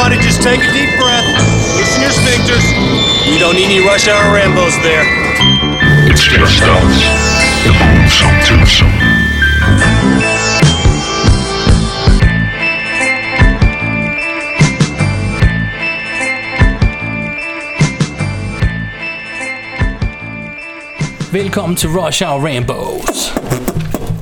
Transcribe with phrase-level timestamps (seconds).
[0.00, 1.26] Everybody just take a deep breath.
[1.76, 2.62] Loosen your sphincters.
[3.26, 5.02] We don't need any rush hour Rambos there.
[6.08, 7.02] It's just us,
[7.64, 8.92] the Boomsome Twosome.
[21.32, 23.32] Velkommen til Rush Hour Rambos.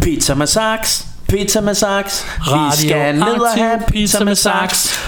[0.02, 2.26] Pizza med saks, pizza med saks.
[2.40, 5.05] Radio Vi skal ned og have pizza med saks.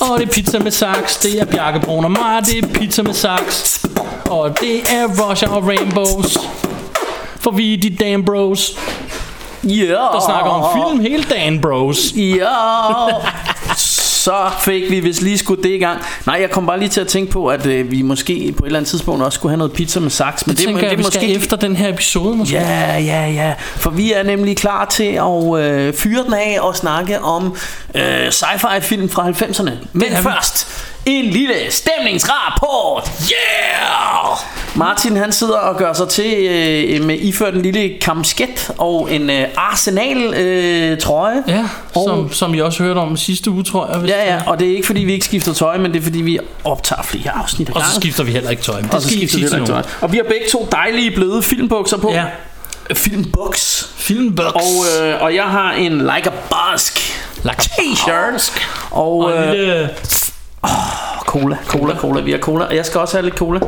[0.00, 1.16] Og det er pizza med saks.
[1.16, 2.42] Det er Bjarke Brun og mig.
[2.46, 3.84] Det er pizza med saks.
[4.30, 6.38] Og det er Rush Hour Rambos.
[7.40, 8.78] For vi er de damn bros,
[9.64, 9.84] Ja.
[10.12, 12.12] der snakker om film hele dagen, bros.
[12.16, 12.48] Ja.
[14.28, 16.00] Så fik vi vist lige skudt det i gang.
[16.26, 18.66] Nej, jeg kom bare lige til at tænke på, at øh, vi måske på et
[18.66, 20.46] eller andet tidspunkt også skulle have noget pizza med saks.
[20.46, 22.54] Men Det tænker jeg, det vi skal efter den her episode, måske.
[22.56, 23.54] Ja, ja, ja.
[23.76, 27.56] For vi er nemlig klar til at øh, fyre den af og snakke om
[27.94, 29.70] øh, sci-fi film fra 90'erne.
[29.92, 30.28] Men er vi.
[31.06, 33.10] En lille stemningsrapport.
[33.22, 34.38] Yeah!
[34.74, 39.30] Martin han sidder og gør sig til øh, med iført en lille kamsket og en
[39.30, 41.42] øh, Arsenal øh, trøje.
[41.48, 43.98] Ja, Og- som, som I også hørte om sidste uge, tror jeg.
[43.98, 46.02] Hvis Ja, ja, og det er ikke fordi vi ikke skifter tøj, men det er
[46.02, 48.80] fordi vi optager flere afsnit Og så skifter vi heller ikke tøj.
[48.80, 49.82] Men Og det så skifter vi heller ikke tøj.
[50.00, 52.10] Og vi har begge to dejlige bløde filmbukser på.
[52.12, 52.24] Ja.
[52.94, 53.90] Filmbuks.
[53.96, 54.46] Filmbox.
[54.54, 54.62] Og,
[55.06, 56.32] øh, og jeg har en Like a
[56.72, 56.98] Busk
[57.42, 58.60] Like t-shirt.
[58.90, 59.90] Og, Og en øh, lille...
[61.26, 62.20] cola, cola, cola.
[62.20, 62.64] Vi har cola.
[62.64, 63.60] Og jeg skal også have lidt cola.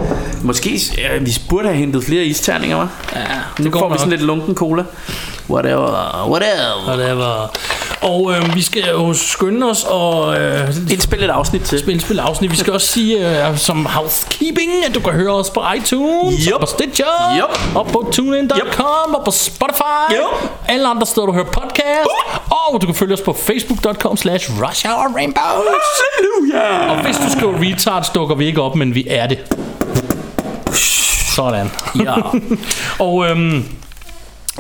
[0.43, 0.71] Måske
[1.15, 3.19] øh, vi burde have hentet flere isterninger, hva'?
[3.19, 3.25] Ja,
[3.59, 3.99] Nu det går får vi nok.
[3.99, 4.83] sådan lidt lunken cola.
[5.51, 7.15] Whatever, whatever.
[7.15, 7.51] Var...
[8.03, 11.79] Og øh, vi skal jo skynde os og øh, Indspil et afsnit til.
[11.79, 12.51] spille, spille afsnit.
[12.51, 16.55] Vi skal også sige øh, som housekeeping, at du kan høre os på iTunes, Yup.
[16.55, 17.77] og på Stitcher, Yup.
[17.77, 20.51] og på TuneIn.com, og på Spotify, Yup.
[20.69, 22.09] alle andre steder, du hører podcast.
[22.51, 25.65] Og du kan følge os på Facebook.com slash Rush Hour Rainbows.
[26.01, 26.91] Halleluja!
[26.91, 29.39] Og hvis du skriver retards, dukker vi ikke op, men vi er det.
[31.37, 31.71] Sådan.
[32.05, 32.15] Ja.
[33.07, 33.65] Og øhm,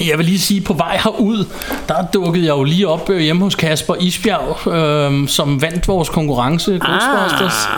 [0.09, 1.45] jeg vil lige sige, på vej herud,
[1.89, 6.09] der dukkede jeg jo lige op øh, hjemme hos Kasper Isbjerg, øhm, som vandt vores
[6.09, 7.69] konkurrence, Ghostbusters.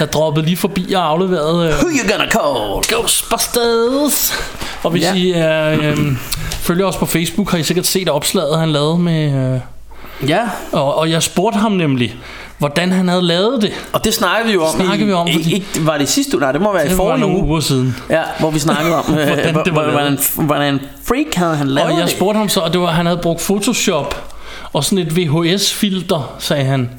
[0.00, 2.84] Jeg droppede lige forbi og afleverede øh, Who you gonna call?
[2.88, 4.34] Ghostbusters.
[4.82, 5.14] Og hvis Ja.
[5.14, 5.32] I
[5.78, 6.16] øh, øh,
[6.50, 9.54] følger os på Facebook, har I sikkert set opslaget, han lavede med...
[9.54, 9.60] Øh,
[10.28, 10.40] Ja,
[10.72, 12.14] og, og jeg spurgte ham nemlig,
[12.58, 13.72] hvordan han havde lavet det.
[13.92, 14.74] og det snakkede vi jo om.
[14.74, 16.40] Snakkede vi om, i, fordi- ikke, var det sidste uge?
[16.40, 17.42] Nej, det må være i Det forrige uge.
[17.44, 17.96] uger siden.
[18.10, 21.90] Ja, hvor vi snakkede om, øh, Hvordan det var hvordan, hvordan freak havde han lavet
[21.90, 22.10] Og jeg det.
[22.16, 24.34] spurgte ham så, og det var, han havde brugt Photoshop
[24.72, 26.90] og sådan et VHS-filter, sagde han,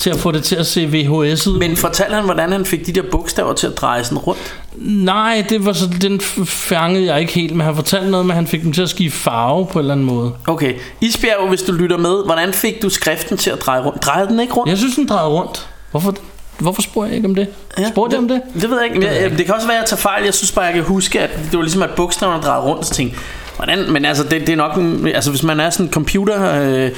[0.00, 1.58] til at få det til at se VHS ud.
[1.58, 4.54] Men fortalte han, hvordan han fik de der bogstaver til at dreje sådan rundt?
[4.76, 8.36] Nej, det var så, den fangede jeg ikke helt, men han fortalte noget med, at
[8.36, 10.32] han fik dem til at skifte farve på en eller anden måde.
[10.46, 14.02] Okay, Isbjerg, hvis du lytter med, hvordan fik du skriften til at dreje rundt?
[14.02, 14.70] Drejede den ikke rundt?
[14.70, 15.68] Jeg synes, den drejede rundt.
[15.90, 16.14] Hvorfor,
[16.58, 17.48] hvorfor spurgte jeg ikke om det?
[17.78, 18.40] Ja, Spurgte jeg om det?
[18.54, 18.98] Det ved jeg ikke.
[18.98, 20.24] Men jeg, det kan også være, at jeg tager fejl.
[20.24, 22.86] Jeg synes bare, jeg kan huske, at det var ligesom, at bogstaverne drejede rundt.
[22.86, 23.18] Så tænkte,
[23.64, 23.92] hvordan?
[23.92, 24.76] Men altså, det, det er nok...
[24.76, 26.62] En, altså, hvis man er sådan computer...
[26.62, 26.90] Øh,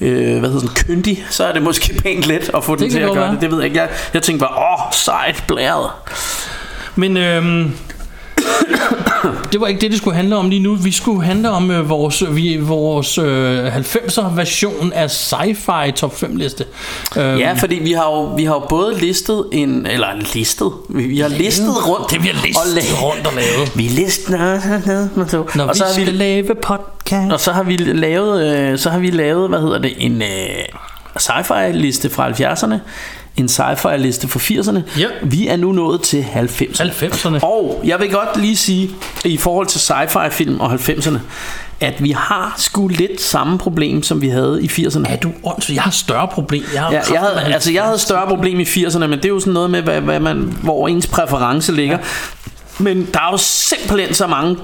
[0.00, 2.90] øh, hvad hedder sådan, kyndig, så er det måske pænt let at få den kan
[2.90, 3.30] til at gøre være.
[3.32, 3.40] det.
[3.40, 3.80] Det ved jeg ikke.
[3.80, 5.90] Jeg, jeg tænkte bare, åh, sejt, blæret.
[6.96, 7.72] Men øhm,
[9.52, 10.74] det var ikke det, det skulle handle om lige nu.
[10.74, 16.36] Vi skulle handle om øh, vores, vi, vores øh, 90'er version af sci-fi top 5
[16.36, 16.64] liste.
[17.16, 19.86] Øhm, Ja, fordi vi har jo, vi har jo både listet en...
[19.86, 20.72] Eller listet.
[20.88, 22.10] Vi, vi har listet rundt.
[22.10, 23.72] Det vi har listet og la- rundt og lavet.
[23.80, 24.38] Vi lister
[25.56, 27.32] Når og vi så har skal vi, lave podcast.
[27.32, 30.28] og så har vi lavet øh, så har vi lavet hvad hedder det en øh,
[31.20, 32.74] sci-fi liste fra 70'erne,
[33.40, 35.00] en sci-fi liste fra 80'erne.
[35.00, 35.06] Ja.
[35.22, 36.82] Vi er nu nået til 90'erne.
[36.82, 37.38] 90'erne.
[37.42, 38.90] Og jeg vil godt lige sige
[39.24, 41.18] i forhold til sci-fi film og 90'erne,
[41.80, 45.12] at vi har sgu lidt samme problem som vi havde i 80'erne.
[45.12, 45.74] Er du åndsvig?
[45.74, 46.64] Jeg har større problem.
[46.74, 49.28] Jeg, har Ja, jeg havde, altså jeg havde større problem i 80'erne, men det er
[49.28, 51.98] jo sådan noget med, hvad, hvad man, hvor ens præference ligger.
[52.78, 54.56] Men der er jo simpelthen så mange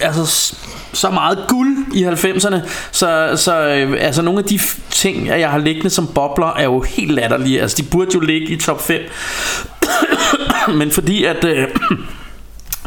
[0.00, 0.56] altså
[0.92, 2.56] så meget guld i 90'erne,
[2.90, 4.58] så, så øh, altså nogle af de
[4.90, 7.62] ting, jeg har liggende som bobler, er jo helt latterlige.
[7.62, 9.00] Altså de burde jo ligge i top 5.
[10.78, 11.68] Men fordi at øh,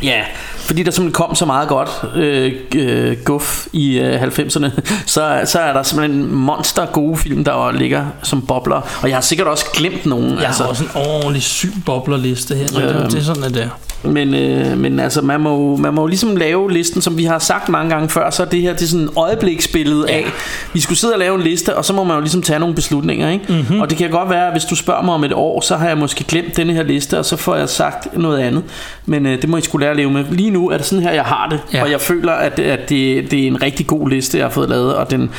[0.04, 0.24] Ja,
[0.70, 4.70] fordi der simpelthen kom så meget godt øh, øh, guf i øh, 90'erne,
[5.06, 8.82] så, så er der simpelthen monster gode film, der ligger som bobler.
[9.02, 10.32] Og jeg har sikkert også glemt nogen.
[10.32, 10.64] Jeg altså.
[10.64, 12.68] har også en ordentlig syg boblerliste her.
[12.68, 12.80] Så
[13.12, 13.70] det, er sådan, at det er.
[14.04, 17.40] Men, øh, men altså, man må, man må jo ligesom lave listen, som vi har
[17.40, 20.26] sagt mange gange før, så det her det er sådan en øjebliksbillede af,
[20.74, 22.76] vi skulle sidde og lave en liste, og så må man jo ligesom tage nogle
[22.76, 23.46] beslutninger, ikke?
[23.50, 23.80] Mm-hmm.
[23.80, 25.88] Og det kan godt være, at hvis du spørger mig om et år, så har
[25.88, 28.64] jeg måske glemt denne her liste, og så får jeg sagt noget andet.
[29.06, 30.26] Men øh, det må I skulle lære at leve med.
[30.32, 31.84] Lige nu er det sådan her, jeg har det, Ja.
[31.84, 34.70] og jeg føler, at, at det, det er en rigtig god liste, jeg har fået
[34.70, 35.30] lavet, og den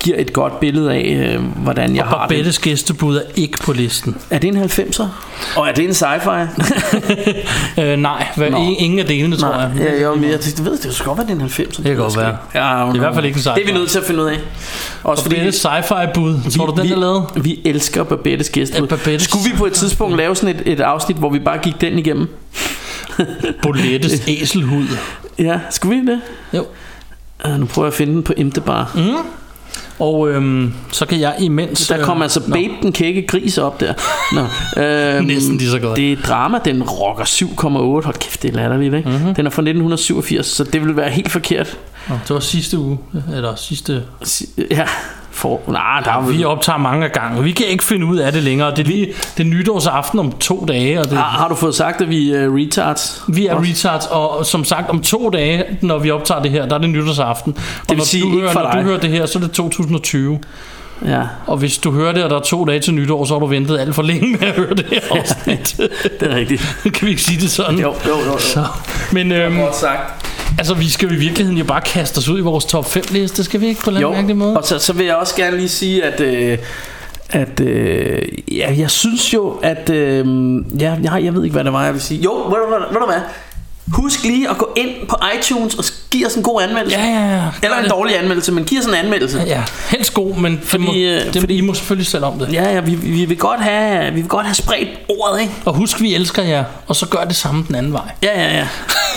[0.00, 2.28] giver et godt billede af, øh, hvordan jeg har det.
[2.36, 4.16] Barbettes gæstebud er ikke på listen.
[4.30, 5.04] Er det en 90'er?
[5.56, 6.46] Og er det en sci-fi?
[7.80, 8.56] Øh, nej, hvad, Nå.
[8.78, 9.70] ingen, af delene, tror jeg.
[9.80, 11.82] Ja, jo, men jeg det ved, det skal godt være, det er en 90'er.
[11.82, 12.36] kan godt være.
[12.54, 13.54] Ja, Det er i hvert fald ikke en sci-fi.
[13.54, 14.38] Det er vi nødt til at finde ud af.
[15.04, 17.24] Også fordi Barbettes sci-fi bud, tror du, den vi, er lavet?
[17.36, 18.88] Vi elsker Babettes gæstebud.
[18.88, 21.58] Ja, Babettes- Skulle vi på et tidspunkt lave sådan et, et afsnit, hvor vi bare
[21.58, 22.28] gik den igennem?
[23.62, 24.86] Bolettes æselhud.
[25.38, 26.20] Ja, skulle vi det?
[26.52, 26.66] Jo.
[27.44, 28.92] Uh, nu prøver jeg at finde den på Imtebar.
[28.94, 29.26] Mm.
[29.98, 31.86] Og øhm, så kan jeg imens...
[31.88, 33.94] Der kom øh, altså nå, Babe den kække gris op der.
[34.32, 34.40] Nå,
[34.82, 35.96] øhm, Næsten lige så godt.
[35.96, 38.04] Det er drama, den rocker 7,8.
[38.04, 39.08] Hold kæft, det er latterligt, ikke?
[39.08, 39.18] Mhm.
[39.18, 39.34] Mm-hmm.
[39.34, 41.78] Den er fra 1987, så det vil være helt forkert.
[42.08, 42.98] Nå, Det var sidste uge,
[43.34, 44.02] eller sidste...
[44.22, 44.84] Si- Ja,
[45.30, 45.60] for...
[45.68, 47.42] Nej, der er Vi optager mange gange.
[47.44, 48.70] Vi kan ikke finde ud af det længere.
[48.70, 49.06] Det er lige
[49.36, 52.32] det er nytårsaften om to dage, og det, har, har du fået sagt, at vi
[52.32, 53.22] er uh, retards?
[53.28, 56.74] vi er retards, og som sagt om to dage, når vi optager det her, der
[56.74, 57.52] er det nytårsaften.
[57.52, 58.80] Det vil når sige du ikke hører, for når dig.
[58.80, 60.38] du hører det her, så er det 2020.
[61.06, 63.38] Ja, Og hvis du hører det, og der er to dage til nytår, så har
[63.40, 65.76] du ventet alt for længe med at høre det her afsnit.
[66.20, 66.76] det er rigtigt.
[66.94, 67.78] kan vi ikke sige det sådan?
[67.78, 68.32] Jo, jo, jo.
[68.32, 68.38] jo.
[68.38, 68.64] Så,
[69.12, 70.23] men øhm, Godt sagt.
[70.58, 73.04] Altså, vi skal jo i virkeligheden jo bare kaste os ud i vores top 5
[73.10, 74.56] liste, skal vi ikke på en mærkelig måde?
[74.56, 76.20] og så, så vil jeg også gerne lige sige, at...
[76.20, 76.58] Øh,
[77.30, 78.22] at øh,
[78.52, 80.26] ja, jeg synes jo, at øh,
[80.80, 82.20] ja, jeg, jeg ved ikke, hvad det var, jeg vil sige.
[82.20, 83.20] Jo, ved du, ved du hvad?
[83.92, 86.98] Husk lige at gå ind på iTunes og give os en god anmeldelse.
[86.98, 87.42] Ja, ja, ja.
[87.62, 89.42] Eller en dårlig anmeldelse, men giv os en anmeldelse.
[89.46, 90.94] Ja, helst god, men fordi, det må,
[91.26, 92.52] øh, det, fordi- I må selvfølgelig selv om det.
[92.52, 95.52] Ja, ja, vi, vi, vil godt have, vi vil godt have spredt ordet, ikke?
[95.64, 98.02] Og husk, vi elsker jer, og så gør det samme den anden vej.
[98.22, 98.66] Ja, ja, ja.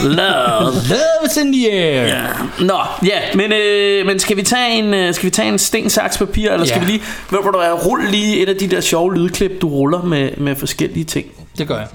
[0.04, 0.72] Love.
[0.90, 2.04] Love is in the air.
[2.08, 2.22] Ja.
[2.60, 5.90] Nå, ja, men, øh, men skal vi tage en, øh, skal vi tage en sten,
[5.90, 6.86] saks, papir, eller skal Ja.
[6.86, 10.02] vi lige, ved du hvad, rulle lige et af de der sjove lydklip, du ruller
[10.04, 11.25] med, med forskellige ting.
[11.58, 11.88] Det gør jeg.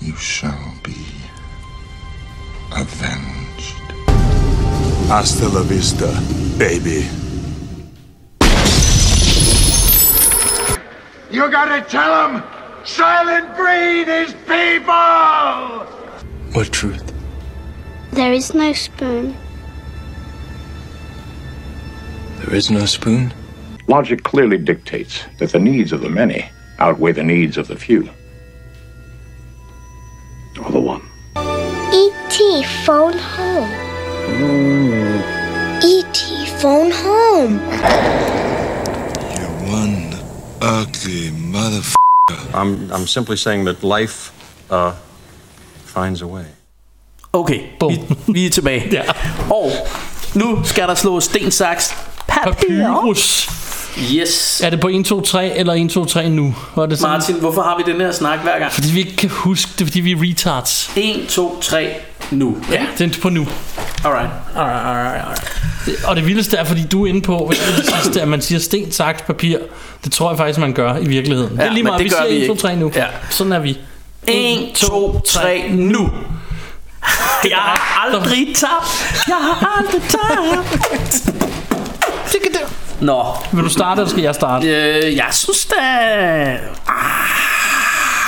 [0.00, 0.96] You shall be
[2.72, 3.74] avenged.
[5.08, 6.06] Hasta la vista,
[6.56, 7.08] baby.
[11.30, 12.42] You gotta tell them
[12.84, 15.84] Silent Breed is people!
[16.52, 17.12] What truth?
[18.12, 19.36] There is no spoon.
[22.38, 23.34] There is no spoon?
[23.88, 26.48] Logic clearly dictates that the needs of the many
[26.78, 28.08] outweigh the needs of the few.
[32.88, 33.70] Phone home.
[35.82, 36.46] E.T.
[36.60, 37.54] phone home.
[39.38, 39.48] You
[39.80, 40.14] one
[40.62, 42.40] ugly motherfucker.
[42.54, 44.32] I'm, I'm simply saying that life
[44.70, 44.92] uh,
[45.84, 46.46] finds a way.
[47.34, 48.00] Okay, vi,
[48.32, 48.88] vi er tilbage.
[48.92, 49.02] Ja.
[49.50, 49.70] Og
[50.34, 51.94] nu skal der slå sten, saks,
[52.28, 52.52] papir.
[52.52, 53.50] Papyrus.
[54.14, 54.60] Yes.
[54.64, 56.54] Er det på 1, 2, 3 eller 1, 2, 3 nu?
[56.76, 57.12] Var det sådan?
[57.12, 58.72] Martin, hvorfor har vi den her snak hver gang?
[58.72, 60.90] Fordi vi ikke kan huske det, fordi vi er retards.
[60.96, 61.94] 1, 2, 3,
[62.30, 62.56] nu.
[62.72, 63.46] Ja, den er på nu.
[64.04, 64.30] Alright.
[64.56, 66.04] Alright, alright, alright.
[66.04, 68.92] Og det vildeste er, fordi du er inde på, det sidste, at man siger sten,
[68.92, 69.58] saks, papir.
[70.04, 71.56] Det tror jeg faktisk, man gør i virkeligheden.
[71.56, 72.62] det er lige meget, det vi siger vi 1, 2, ikke.
[72.62, 72.92] 3 nu.
[72.94, 73.04] Ja.
[73.30, 73.78] Sådan er vi.
[74.26, 76.10] 1, 2, 3, nu.
[77.44, 79.24] Jeg har aldrig tabt.
[79.28, 81.34] Jeg har aldrig tabt.
[83.00, 84.66] Nå, Vil du starte, eller skal jeg starte?
[84.66, 85.76] øh, jeg synes da...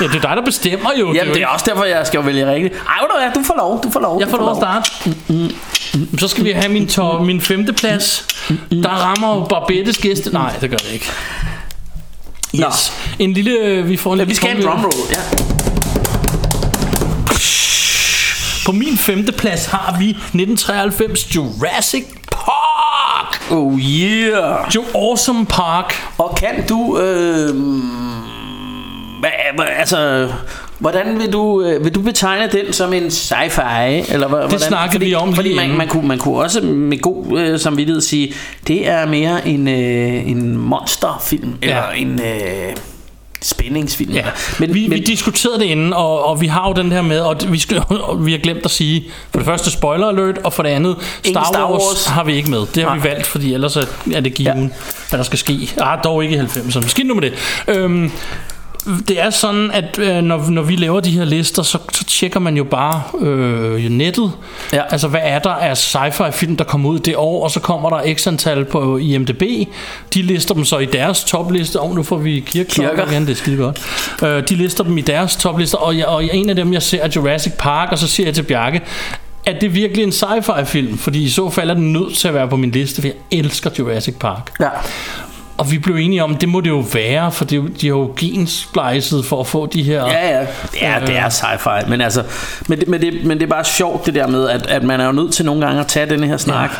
[0.00, 1.12] Ja, det er dig, der bestemmer jo.
[1.14, 2.74] Jamen, det er også derfor, jeg skal jo vælge rigtigt.
[2.74, 4.18] Ej, du du får lov, du får lov.
[4.20, 4.90] Jeg du får lov at starte.
[5.28, 8.26] Mm, Så skal vi have min, top, min femte plads.
[8.70, 10.32] Der rammer Barbettes gæste.
[10.32, 11.10] Nej, det gør det ikke.
[12.54, 12.92] Yes.
[13.18, 13.82] En lille...
[13.82, 15.20] Vi får en Ja, lille vi skal have en drumroll, ja.
[18.66, 23.50] På min femte plads har vi 1993 Jurassic Park.
[23.50, 24.74] Oh yeah.
[24.74, 25.94] Jo Awesome Park.
[26.18, 26.98] Og kan du...
[26.98, 27.54] Øh,
[29.76, 30.28] altså...
[30.78, 34.12] Hvordan vil du, øh, vil du betegne den som en sci-fi?
[34.12, 34.58] Eller hvordan?
[34.58, 38.00] snakkede fordi, vi om Fordi man, man, kunne, man kunne også med god øh, samvittighed
[38.00, 38.34] sige,
[38.66, 42.00] det er mere en, øh, en monsterfilm, eller Ja.
[42.00, 42.76] en øh,
[43.42, 44.12] spændingsfilm.
[44.12, 44.24] Ja,
[44.58, 47.20] men, vi, men, vi diskuterede det inden, og, og vi har jo den her med,
[47.20, 50.52] og vi, skal, og vi har glemt at sige, for det første spoiler alert, og
[50.52, 52.06] for det andet, Star, Star Wars, Wars.
[52.06, 52.60] har vi ikke med.
[52.74, 53.08] Det har vi Nej.
[53.08, 53.84] valgt, fordi ellers er
[54.14, 54.68] er det given, ja.
[55.08, 55.70] hvad der skal ske.
[55.80, 56.88] Ah, dog ikke i 90'erne.
[56.88, 57.32] Skidt nu med det.
[57.68, 58.12] Øhm,
[59.08, 62.40] det er sådan, at øh, når, når vi laver de her lister, så, så tjekker
[62.40, 64.32] man jo bare øh, nettet.
[64.72, 64.82] Ja.
[64.90, 67.90] Altså, hvad er der af sci-fi film, der kommer ud det år, og så kommer
[67.90, 69.42] der x antal på IMDb.
[70.14, 71.80] De lister dem så i deres topliste.
[71.80, 73.12] Og nu får vi kirkeklokker Kirker.
[73.12, 73.80] igen, det er skide godt.
[74.22, 77.02] Øh, de lister dem i deres toplister, og, jeg, og en af dem, jeg ser,
[77.02, 78.80] er Jurassic Park, og så siger jeg til Bjarke,
[79.46, 80.98] er det virkelig en sci-fi film?
[80.98, 83.16] Fordi i så fald er den nødt til at være på min liste, for jeg
[83.30, 84.50] elsker Jurassic Park.
[84.60, 84.68] ja.
[85.60, 87.94] Og vi blev enige om, det må det jo være, for det, jo- de har
[87.96, 90.06] jo gensplejset for at få de her...
[90.06, 90.46] Ja, ja,
[90.82, 92.22] ja det er sci-fi, men altså,
[92.68, 95.00] men det, men, det, men det er bare sjovt det der med, at, at man
[95.00, 96.70] er jo nødt til nogle gange at tage den her snak.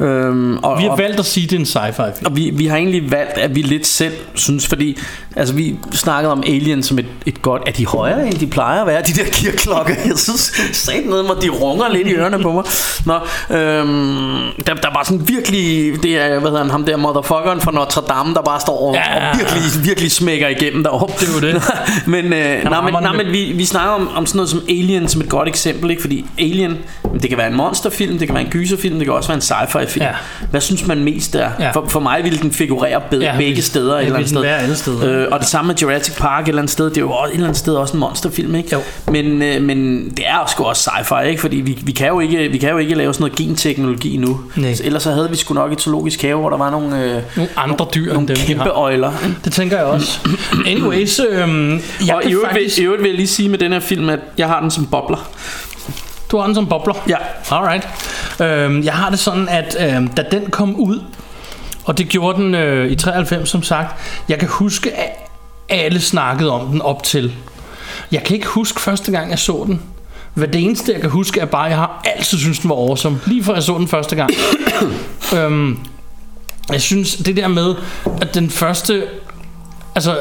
[0.00, 0.04] Ja.
[0.04, 2.26] Øhm, og, Vi har og, valgt at sige, at det er en sci-fi film.
[2.26, 4.98] og vi, vi har egentlig valgt, at vi lidt selv synes, fordi
[5.36, 8.80] altså, vi snakkede om Alien som et, et godt, er de højere end de plejer
[8.80, 9.94] at være, de der kirkeklokker?
[10.08, 12.64] Jeg synes, sat ned mig, de runger lidt i ørerne på mig.
[13.06, 13.14] Nå,
[13.56, 17.72] øhm, der, der var sådan virkelig, det er, hvad hedder han, ham der motherfuckeren fra
[17.72, 19.30] Notre Dame, der bare står og, Ja.
[19.30, 21.14] og virkelig, virkelig smækker igennem deroppe.
[21.20, 21.62] Det er jo det.
[22.14, 25.08] men, øh, nej, men, nej, men vi, vi snakker om, om sådan noget som Alien
[25.08, 26.02] som et godt eksempel, ikke?
[26.02, 26.76] fordi Alien,
[27.22, 29.42] det kan være en monsterfilm, det kan være en gyserfilm, det kan også være en
[29.42, 30.04] sci-fi film.
[30.04, 30.10] Ja.
[30.50, 31.48] Hvad synes man mest der?
[31.60, 31.70] Ja.
[31.70, 34.28] For, for mig ville den figurere be- Ja, begge vil- steder et ja, eller andet
[34.30, 34.44] sted.
[34.44, 35.22] alle steder.
[35.22, 37.30] Øh, og det samme med Jurassic Park et eller andet sted, det er jo også,
[37.30, 38.68] et eller andet sted også en monsterfilm, ikke?
[38.72, 38.80] Jo.
[39.12, 41.40] Men, øh, men det er sgu også sci-fi, ikke?
[41.40, 44.40] Fordi vi, vi, kan jo ikke, vi kan jo ikke lave sådan noget genteknologi nu.
[44.56, 44.74] Nej.
[44.74, 47.22] Så Ellers så havde vi sgu nok et zoologisk have, hvor der var nogle, øh,
[47.36, 48.70] Nogle andre dyr nogle end dem, kæmpe har.
[48.70, 49.12] øjler.
[49.44, 50.28] Det tænker jeg også.
[50.66, 52.76] Anyways, øhm, jeg og i øvrigt, faktisk...
[52.76, 54.70] vil, i øvrigt vil jeg lige sige med den her film, at jeg har den
[54.70, 55.30] som bobler.
[56.30, 56.94] Du har den som bobler?
[57.08, 57.16] Ja.
[57.50, 57.88] Alright.
[58.40, 61.00] Øhm, jeg har det sådan, at øhm, da den kom ud,
[61.84, 65.10] og det gjorde den øh, i 93 som sagt, jeg kan huske, at
[65.68, 67.34] alle snakkede om den op til.
[68.12, 69.82] Jeg kan ikke huske første gang, jeg så den.
[70.34, 72.76] Hvad det eneste, jeg kan huske, er bare, at jeg har altid synes den var
[72.76, 73.20] awesome.
[73.26, 74.30] Lige før jeg så den første gang.
[75.36, 75.78] øhm,
[76.72, 77.74] jeg synes, det der med,
[78.20, 79.04] at den første...
[79.94, 80.16] Altså,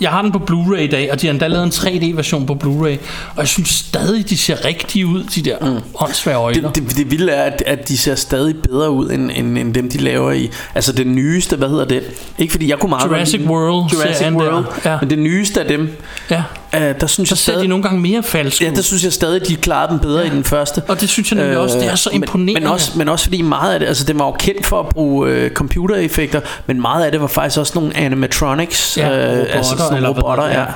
[0.00, 2.54] jeg har den på Blu-ray i dag, og de har endda lavet en 3D-version på
[2.64, 2.98] Blu-ray.
[3.30, 5.80] Og jeg synes stadig, de ser rigtige ud, de der mm.
[5.94, 6.62] åndssvære øjne.
[6.62, 9.74] Det, det, det vilde er, at, at de ser stadig bedre ud, end, end, end
[9.74, 10.50] dem, de laver i...
[10.74, 12.02] Altså den nyeste, hvad hedder det?
[12.38, 13.48] Ikke fordi jeg kunne meget Jurassic den.
[13.50, 14.64] World Jurassic der, World.
[14.84, 14.98] ja.
[15.00, 15.96] Men det nyeste af dem,
[16.30, 16.42] Ja,
[16.82, 17.62] øh, der synes så jeg stadig...
[17.62, 20.26] de nogle gange mere falske Ja, der synes jeg stadig, de klarede dem bedre ja.
[20.26, 20.82] i den første.
[20.88, 22.60] Og det synes jeg nemlig også, det er så Øh, men- imponerende.
[22.60, 24.86] Men, også, men også fordi meget af det, altså det var jo kendt for at
[24.88, 29.54] bruge øh, computereffekter, men meget af det var faktisk også nogle animatronics, Ja, øh, robotter,
[29.54, 30.60] altså sådan eller nogle robotter, det er.
[30.60, 30.66] ja.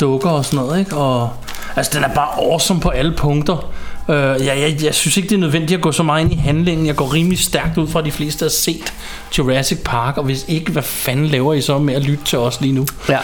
[0.00, 0.96] dukker og sådan noget, ikke?
[0.96, 1.30] Og,
[1.76, 3.70] altså, den er bare awesome på alle punkter.
[4.10, 6.36] Uh, jeg, jeg, jeg synes ikke, det er nødvendigt at gå så meget ind i
[6.36, 6.86] handlingen.
[6.86, 8.92] Jeg går rimelig stærkt ud fra, at de fleste har set
[9.38, 12.60] Jurassic Park, og hvis ikke, hvad fanden laver I så med at lytte til os
[12.60, 12.86] lige nu?
[13.08, 13.18] ja.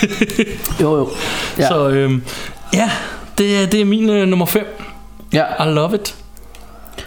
[0.80, 1.10] jo, jo.
[1.58, 1.62] Ja.
[1.62, 1.68] Ja.
[1.68, 2.22] Så øhm,
[2.74, 2.90] ja,
[3.38, 4.66] det er, det er min øh, nummer 5.
[5.32, 5.44] ja.
[5.64, 6.14] I love it.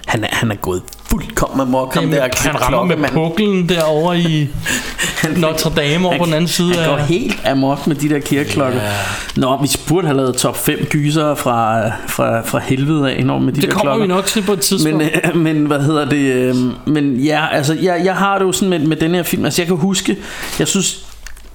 [0.08, 0.82] Han, er, han er gået
[1.14, 4.48] fuldkommen amok, ham der han rammer med puklen derovre i
[5.38, 7.06] Notre Dame over på den anden side Han går af...
[7.06, 8.82] helt amok med de der kirkeklokker.
[8.82, 8.94] Yeah.
[9.36, 13.54] Nå, vi burde have lavet top 5 gyser fra, fra, fra helvede af, når med
[13.54, 14.06] de Det der kommer klokker.
[14.06, 14.98] vi nok til på et tidspunkt.
[14.98, 16.34] Men, øh, men hvad hedder det?
[16.34, 16.56] Øh,
[16.86, 19.46] men ja, altså jeg, jeg har det jo sådan med, med den her film.
[19.46, 20.18] Altså jeg kan huske,
[20.60, 21.06] jeg synes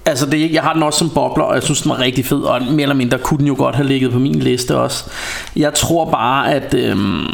[0.09, 2.41] Altså det, jeg har den også som bobler Og jeg synes den var rigtig fed
[2.41, 5.03] Og mere eller mindre kunne den jo godt have ligget på min liste også
[5.55, 7.25] Jeg tror bare at øhm,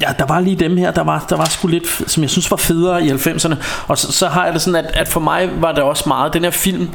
[0.00, 2.50] ja, Der var lige dem her Der var, der var sgu lidt Som jeg synes
[2.50, 3.54] var federe i 90'erne
[3.86, 6.32] Og så, så har jeg det sådan at, at for mig var det også meget
[6.34, 6.88] Den her film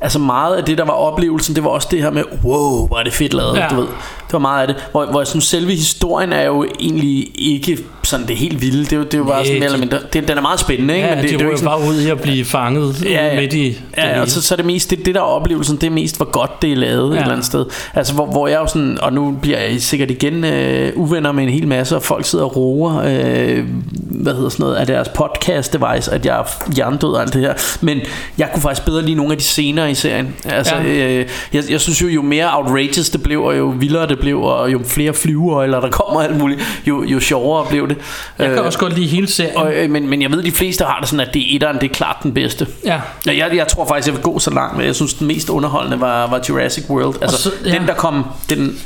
[0.00, 2.98] Altså meget af det der var oplevelsen Det var også det her med Wow hvor
[2.98, 3.66] er det fedt lavet Ja.
[3.70, 3.86] du ved.
[4.30, 7.78] Det var meget af det hvor, hvor jeg synes selve historien er jo egentlig ikke
[8.02, 9.98] Sådan det helt vilde Det er jo, det er jo bare sådan mere eller mindre
[10.12, 11.08] det, Den er meget spændende ikke?
[11.08, 13.02] Ja, Men det, de det er jo ikke sådan, bare ud i at blive fanget
[13.04, 13.40] Ja, ja.
[13.40, 15.86] midt i Ja, og så, så er det mest det, det der er oplevelsen, det
[15.86, 17.16] er mest hvor godt det er lavet ja.
[17.16, 17.66] et eller andet sted.
[17.94, 21.44] Altså hvor, hvor jeg jo sådan, og nu bliver jeg sikkert igen øh, uvenner med
[21.44, 25.08] en hel masse, og folk sidder og roer, øh, hvad hedder sådan noget, af deres
[25.08, 27.54] podcast device, at jeg er hjernedød og alt det her.
[27.80, 28.00] Men
[28.38, 30.34] jeg kunne faktisk bedre lide nogle af de scener i serien.
[30.44, 30.84] Altså, Ja.
[30.84, 34.42] øh, jeg, jeg synes jo, jo mere outrageous det blev, og jo vildere det blev,
[34.42, 37.96] og jo flere flyveøjler der kommer alt muligt, jo, jo sjovere blev det.
[38.38, 39.56] Jeg kan Øh, også godt lide hele serien.
[39.56, 41.56] og, øh, men, men jeg ved, at de fleste har det sådan, at det er
[41.56, 42.66] etteren, det er klart den bedste.
[42.84, 43.00] Ja.
[43.26, 45.48] Ja, jeg, jeg tror faktisk, jeg vil gå så langt, men jeg synes, den mest
[45.48, 47.14] underholdende var, var Jurassic World.
[47.22, 47.70] Altså, så- ja.
[47.72, 48.78] den der kom, den,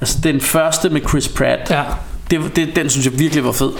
[0.00, 1.82] altså, den første med Chris Pratt, Ja.
[2.30, 3.70] Det, det, den synes jeg virkelig var fed.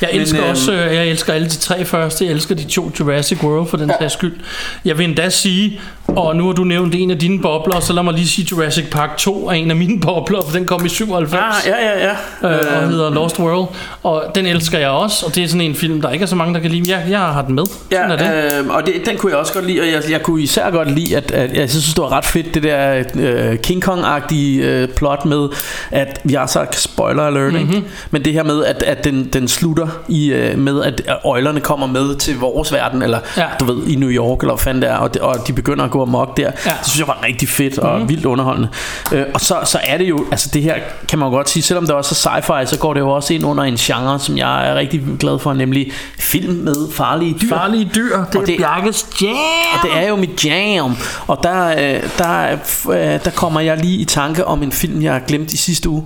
[0.00, 2.64] Jeg Men, elsker øhm, også, øh, jeg elsker alle de tre første, jeg elsker de
[2.64, 4.36] to Jurassic World for den sags skyld.
[4.84, 8.02] Jeg vil endda sige, og nu har du nævnt en af dine bobler, så lad
[8.02, 10.88] mig lige sige Jurassic Park 2 er en af mine bobler, for den kom i
[10.88, 11.42] 97.
[11.42, 12.48] Ah, ja, ja, ja.
[12.48, 13.68] øh, og hedder Lost World,
[14.02, 16.36] og den elsker jeg også, og det er sådan en film, der ikke er så
[16.36, 16.96] mange, der kan lide.
[16.96, 17.64] Jeg, jeg har den med.
[17.92, 18.24] Sådan er det.
[18.24, 20.70] Ja, øh, og det, den kunne jeg også godt lide, og jeg, jeg kunne især
[20.70, 24.62] godt lide, at, at jeg synes, det var ret fedt, det der øh, King Kong-agtige
[24.62, 25.48] øh, plot med,
[25.90, 27.84] at vi har sagt spoiler alert, mm-hmm.
[28.10, 31.86] Men det her med, at, at den, den slutter i, øh, med, at øjlerne kommer
[31.86, 33.44] med til vores verden, eller Ja.
[33.60, 35.84] du ved, i New York, eller hvad fanden det er, og, det, og de begynder
[35.84, 36.42] at gå amok der.
[36.42, 36.50] Ja.
[36.50, 38.08] Det synes jeg var rigtig fedt og mm-hmm.
[38.08, 38.68] vildt underholdende.
[39.12, 40.74] Øh, og så, så er det jo, altså det her
[41.08, 43.34] kan man jo godt sige, selvom det også er sci-fi, så går det jo også
[43.34, 47.48] ind under en genre, som jeg er rigtig glad for, nemlig film med farlige dyr.
[47.48, 49.36] Farlige dyr, det Og er Bjarkes jam.
[49.74, 52.52] Og det er jo mit jam Og der, øh, der,
[52.90, 55.88] øh, der kommer jeg lige i tanke om en film Jeg har glemt i sidste
[55.88, 56.04] uge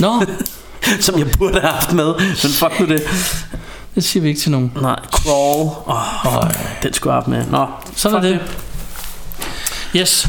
[0.00, 0.08] Nå,
[1.00, 3.02] Som jeg burde have haft med Men fuck nu det
[3.94, 4.72] Det siger vi ikke til nogen.
[4.80, 5.70] Nej, Crawl.
[5.86, 6.50] Åh, oh,
[6.82, 7.46] den skulle jeg have med.
[7.50, 10.00] Nå, Sådan er fuck det.
[10.00, 10.28] Yes.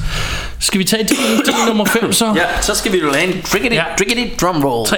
[0.60, 2.34] Skal vi tage din, din nummer 5 så?
[2.36, 3.84] Ja, så skal vi jo have en driggity, Ja.
[3.90, 3.96] ja.
[3.98, 4.88] driggity drum roll.
[4.88, 4.98] 3,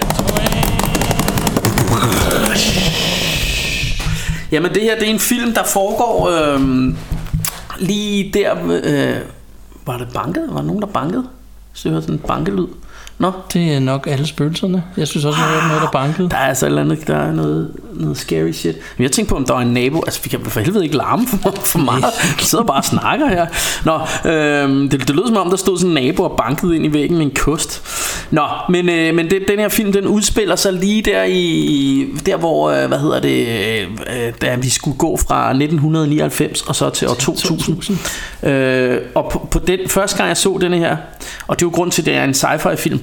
[4.51, 6.97] Jamen det her, det er en film, der foregår øhm,
[7.77, 8.53] lige der...
[8.83, 9.15] Øh,
[9.85, 10.43] var det banket?
[10.50, 11.24] Var der nogen, der bankede?
[11.74, 12.67] Så jeg hørte sådan en bankelyd.
[13.19, 14.84] Nå, Det er nok alle spøgelserne.
[14.98, 16.29] Jeg synes også, der er noget, der bankede.
[16.29, 18.75] der er altså et eller andet, der er noget, noget scary shit.
[18.98, 20.03] Men jeg tænkte på, om der var en nabo.
[20.05, 22.03] Altså, vi kan for helvede ikke larme for, for meget.
[22.38, 23.45] Vi sidder bare og snakker her.
[23.86, 26.86] Nå, øhm, det, det lød som om, der stod sådan en nabo og bankede ind
[26.86, 27.84] i væggen med en kost.
[28.31, 32.05] Nå, men, øh, men det, den her film, den udspiller sig lige der i...
[32.25, 33.48] Der, hvor, øh, hvad hedder det...
[33.48, 37.98] Øh, da vi skulle gå fra 1999 og så til år 2000.
[38.43, 40.98] Øh, og på, på den første gang, jeg så denne her,
[41.48, 43.00] og det er jo grund til, at det er en sci-fi film,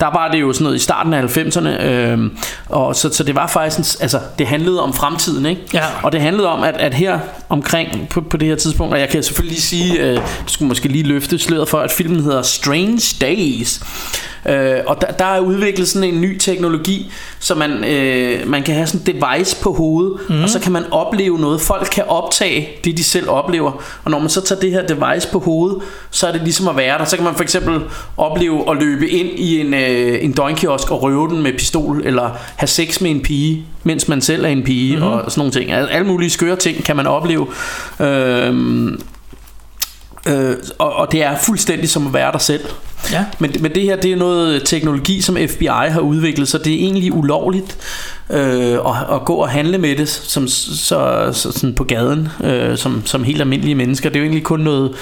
[0.00, 2.30] der var det jo sådan noget i starten af 90'erne, øh,
[2.68, 5.62] og så, så det var faktisk, en, altså det handlede om fremtiden, ikke?
[5.74, 5.84] Ja.
[6.02, 7.18] Og det handlede om, at, at her
[7.48, 10.68] omkring på, på det her tidspunkt, og jeg kan selvfølgelig lige sige, øh, du skulle
[10.68, 13.80] måske lige løfte sløret for, at filmen hedder Strange Days.
[14.48, 18.74] Øh, og der, der er udviklet sådan en ny teknologi, så man, øh, man kan
[18.74, 20.42] have sådan et device på hovedet, mm.
[20.42, 21.60] og så kan man opleve noget.
[21.60, 23.72] Folk kan optage det, de selv oplever.
[24.04, 25.78] Og når man så tager det her device på hovedet,
[26.10, 27.04] så er det ligesom at være der.
[27.04, 27.80] Så kan man for eksempel
[28.16, 32.30] opleve at løbe ind i en, øh, en døgnkiosk og røve den med pistol, eller
[32.56, 35.02] have sex med en pige, mens man selv er en pige, mm.
[35.02, 35.72] og sådan nogle ting.
[35.72, 37.46] Al- Alle mulige skøre ting kan man opleve.
[38.00, 38.54] Øh,
[40.28, 42.60] Øh, og, og det er fuldstændig som at være der selv.
[43.12, 43.24] Ja.
[43.38, 46.78] Men, men det her det er noget teknologi, som FBI har udviklet, så det er
[46.78, 47.76] egentlig ulovligt
[48.30, 52.78] øh, at, at gå og handle med det som, så, så, sådan på gaden, øh,
[52.78, 54.08] som, som helt almindelige mennesker.
[54.08, 54.92] Det er jo egentlig kun noget,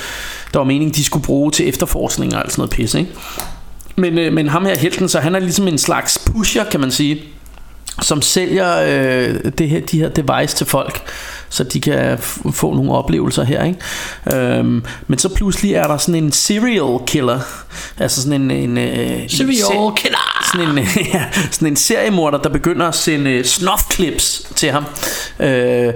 [0.52, 3.10] der var meningen, de skulle bruge til efterforskning og alt sådan noget pis, ikke?
[3.96, 6.90] Men, øh, men ham her helten, så han er ligesom en slags pusher, kan man
[6.90, 7.22] sige
[8.02, 11.00] som sælger øh, det her, de her device til folk,
[11.48, 13.64] så de kan f- få nogle oplevelser her.
[13.64, 14.38] Ikke?
[14.58, 17.40] Øhm, men så pludselig er der sådan en serial killer,
[17.98, 18.50] altså sådan en...
[18.50, 20.50] en, øh, Serial se- killer!
[20.52, 20.84] Sådan en,
[21.14, 24.84] ja, sådan en seriemorder, der begynder at sende øh, snuff-clips til ham.
[25.40, 25.92] Øh,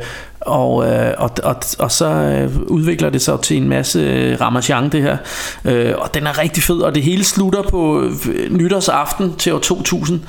[0.49, 4.89] og, øh, og, og, og så øh, udvikler det sig til en masse øh, ramachan
[4.89, 5.17] det her
[5.65, 9.59] øh, Og den er rigtig fed Og det hele slutter på øh, nytårsaften til år
[9.59, 10.21] 2000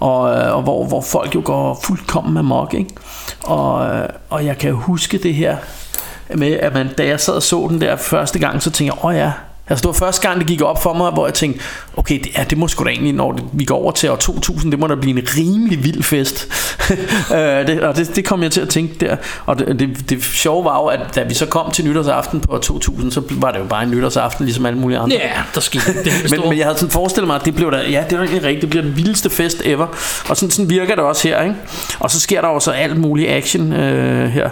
[0.00, 2.90] Og, øh, og hvor, hvor folk jo går fuldkommen amok ikke?
[3.44, 5.56] Og, øh, og jeg kan huske det her
[6.34, 9.04] Med at man, da jeg sad og så den der første gang Så tænkte jeg,
[9.04, 9.32] åh ja
[9.68, 11.60] Altså det var første gang det gik op for mig Hvor jeg tænkte,
[11.96, 14.16] okay det, ja, det må sgu da egentlig Når det, vi går over til år
[14.16, 16.48] 2000 Det må da blive en rimelig vild fest
[17.34, 20.24] øh, det, Og det, det kom jeg til at tænke der Og det, det, det
[20.24, 23.52] sjove var jo at Da vi så kom til nytårsaften på år 2000 Så var
[23.52, 26.58] det jo bare en nytårsaften Ligesom alle mulige andre Ja, der skete det men, men
[26.58, 28.70] jeg havde sådan forestillet mig, at det blev der, ja, det er egentlig rigtigt, det
[28.70, 29.86] bliver den vildeste fest ever.
[30.28, 31.56] Og sådan, sådan virker det også her, ikke?
[31.98, 34.50] Og så sker der også alt muligt action øh, her.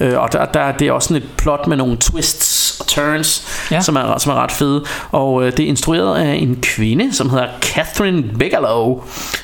[0.00, 3.46] Øh, og der, der, det er også sådan et plot med nogle twists og turns,
[3.70, 3.80] ja.
[3.80, 4.84] som, er, som er ret fede.
[5.10, 9.02] Og øh, det er instrueret af en kvinde, som hedder Catherine Bigelow,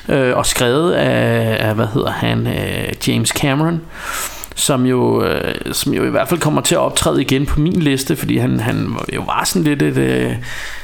[0.09, 3.81] øh, og skrevet af, af, hvad hedder han, øh, James Cameron
[4.55, 7.73] som jo, øh, som jo i hvert fald kommer til at optræde igen på min
[7.73, 9.97] liste, fordi han, han jo var sådan lidt et...
[9.97, 10.31] Øh,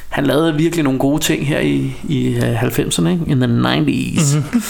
[0.09, 3.23] han lavede virkelig nogle gode ting her i, i øh, 90'erne, ikke?
[3.27, 4.37] in the 90s.
[4.37, 4.61] Mm-hmm.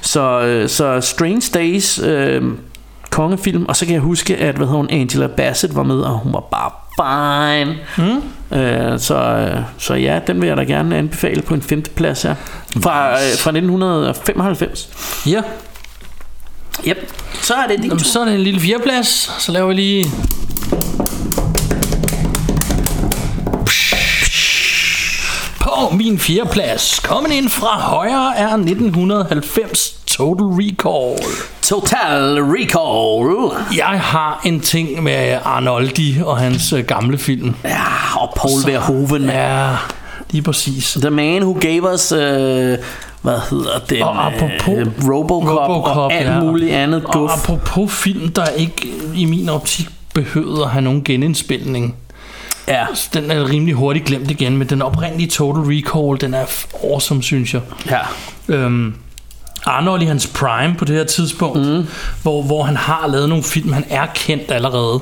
[0.00, 2.42] Så, øh, så Strange Days, øh,
[3.10, 6.18] kongefilm, og så kan jeg huske, at hvad hedder hun, Angela Bassett var med, og
[6.18, 7.76] hun var bare fine.
[7.98, 8.22] Mm.
[8.58, 12.22] Øh, så, øh, så ja, den vil jeg da gerne anbefale på en femte plads
[12.22, 12.34] her.
[12.82, 14.88] Fra, øh, fra 1995.
[15.26, 15.42] Ja,
[16.88, 17.12] Yep.
[17.42, 19.30] Så er det din Jamen, så er det en lille fjerdeplads.
[19.38, 20.04] Så laver vi lige...
[25.60, 31.16] På min fjerdeplads, kommet ind fra højre, er 1990 Total Recall.
[31.62, 33.50] Total Recall.
[33.76, 37.54] Jeg har en ting med Arnoldi og hans øh, gamle film.
[37.64, 37.82] Ja,
[38.20, 39.24] og Paul Verhoeven.
[39.24, 39.68] Ja,
[40.30, 40.98] lige præcis.
[41.00, 42.12] The man who gave us...
[42.12, 42.18] Uh,
[43.22, 44.02] hvad hedder det?
[44.02, 46.40] Og apropos Robocop, Robocop og alt ja.
[46.40, 47.30] muligt andet Og guf.
[47.30, 51.94] apropos film, der ikke i min optik behøvede at have nogen genindspilning.
[52.68, 56.44] Ja, Den er rimelig hurtigt glemt igen, men den oprindelige Total Recall, den er
[56.92, 57.62] awesome, synes jeg.
[57.90, 57.98] ja.
[58.48, 58.94] Øhm,
[59.66, 61.86] Arnold i hans prime på det her tidspunkt, mm.
[62.22, 65.00] hvor, hvor han har lavet nogle film, han er kendt allerede.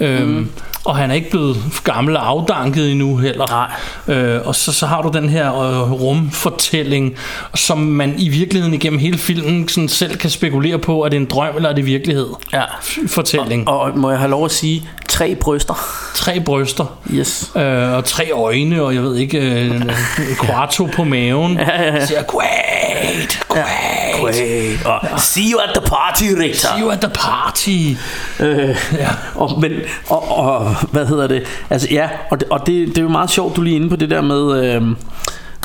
[0.00, 0.50] Øhm, mm.
[0.84, 3.68] Og han er ikke blevet gammel og afdanket endnu heller.
[4.06, 4.16] Nej.
[4.16, 7.16] Øh, og så, så har du den her øh, rumfortælling,
[7.54, 11.24] som man i virkeligheden igennem hele filmen sådan selv kan spekulere på, er det en
[11.24, 12.26] drøm eller er det virkelighed?
[12.52, 12.62] ja.
[13.08, 13.68] Fortælling.
[13.68, 15.74] Og, og må jeg have lov at sige, tre bryster.
[16.14, 16.98] Tre bryster.
[17.10, 17.50] Yes.
[17.56, 19.72] Øh, og tre øjne, og jeg ved ikke, øh, en,
[20.30, 21.52] en quarto på maven.
[21.58, 22.06] Ja, ja, ja.
[22.06, 24.34] Siger, "Quack!" Great, great.
[24.84, 25.12] Great.
[25.12, 26.68] Og see you at the party, Richter.
[26.68, 27.70] See you at the party.
[28.40, 29.08] Øh, ja.
[29.34, 29.72] og, men,
[30.08, 31.42] og, og, hvad hedder det?
[31.70, 33.88] Altså ja, og, det, og det, det er jo meget sjovt, du er lige inde
[33.88, 34.82] på det der med, øh,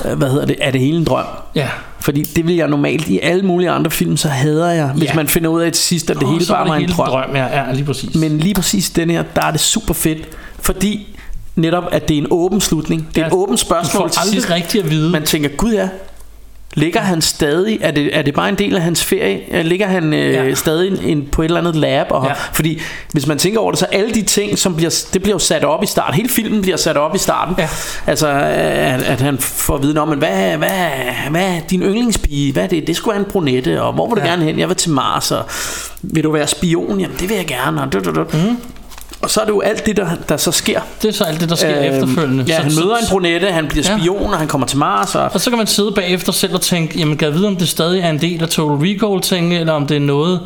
[0.05, 1.25] øh, hvad hedder det, er det hele en drøm?
[1.55, 1.67] Ja.
[1.99, 5.13] Fordi det vil jeg normalt i alle mulige andre film, så hader jeg, hvis Ja.
[5.15, 7.07] man finder ud af til sidst, at det Åh, hele bare var en drøm.
[7.07, 7.35] drøm.
[7.35, 8.15] Ja, ja, lige præcis.
[8.15, 11.07] Men lige præcis den her, der er det super fedt, fordi
[11.55, 13.07] netop, at det er en åben slutning.
[13.15, 14.49] Det er et Ja, åbent du spørgsmål får til sidst.
[14.51, 15.09] rigtigt at vide.
[15.09, 15.87] Man tænker, gud ja,
[16.73, 19.39] ligger han stadig, er det, er det bare en del af hans ferie?
[19.51, 20.53] Øh, Ligger han øh, Ja.
[20.53, 22.05] stadig en, på et eller andet lab?
[22.09, 22.33] Og, Ja.
[22.53, 22.81] Fordi
[23.11, 25.63] hvis man tænker over det, så alle de ting, som bliver, det bliver jo sat
[25.63, 26.13] op i starten.
[26.15, 27.55] Hele filmen bliver sat op i starten.
[27.57, 27.67] Ja.
[28.07, 30.69] Altså, at, at han får at vide om, men hvad, hvad,
[31.29, 32.53] hvad er din yndlingspige?
[32.53, 32.87] Hvad er det?
[32.87, 34.27] Det skulle være en brunette, og hvor vil du Ja.
[34.29, 34.59] gerne hen?
[34.59, 35.43] Jeg vil til Mars, og
[36.01, 36.99] vil du være spion?
[36.99, 37.81] Jamen, det vil jeg gerne.
[37.81, 38.23] Og, du, du, du.
[38.33, 38.57] Mm.
[39.21, 40.81] Og så er det jo alt det, der, der så sker.
[41.01, 42.43] Det er så alt det, der sker Øhm, efterfølgende.
[42.47, 43.97] Ja, så, han så- møder en brunette, han bliver Ja.
[43.99, 46.61] spion, og han kommer til Mars, og Og så kan man sidde bagefter selv og
[46.61, 49.53] tænke, jamen kan jeg vide, om det stadig er en del af Total Recall ting,
[49.57, 50.39] eller om det er noget,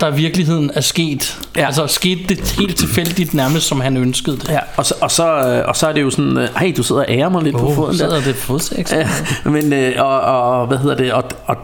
[0.00, 1.38] der i virkeligheden er sket.
[1.56, 1.66] Ja.
[1.66, 4.48] Altså skete det helt tilfældigt nærmest, som han ønskede det.
[4.48, 6.82] Ja, og så, og så, øh, og så er det jo sådan, øh, hey, du
[6.82, 8.16] sidder og ærer mig lidt på Åh, foden så der.
[8.16, 8.92] er det fodsex.
[8.92, 9.08] Ja,
[9.44, 11.56] men, øh, og, og, hvad hedder det, og, og,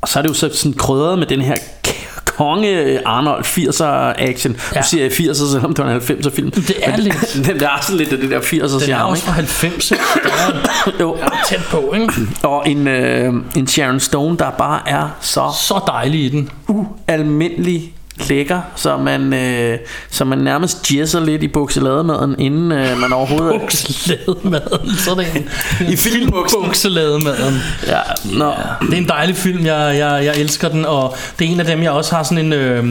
[0.00, 1.56] og så er det jo så sådan krydret med den her
[2.36, 3.84] konge Arnold 80'er
[4.30, 4.56] action.
[4.74, 4.78] Ja.
[4.80, 6.50] Nu siger jeg 80'er, selvom det var en 90'er film.
[6.50, 7.32] Det er Men lidt.
[7.48, 9.94] Den der er sådan lidt af det der 80'er Den er også fra 90, så
[10.86, 11.16] det er Jo.
[11.48, 12.12] tæt på, ikke?
[12.42, 16.48] Og en, øh, en Sharon Stone, der bare er så Så dejlig i den.
[16.68, 17.92] ualmindelig
[18.28, 19.78] lækker, så man, øh,
[20.10, 23.60] så man nærmest jazzer lidt i bukselademaden, inden øh, man overhovedet...
[23.60, 25.48] Bukselademaden, så det en,
[25.92, 26.58] I filmbuksen.
[26.64, 27.54] Bukselademaden.
[27.86, 27.98] Ja,
[28.38, 28.52] nå.
[28.80, 31.66] Det er en dejlig film, jeg, jeg, jeg elsker den, og det er en af
[31.66, 32.84] dem, jeg også har sådan en, øh,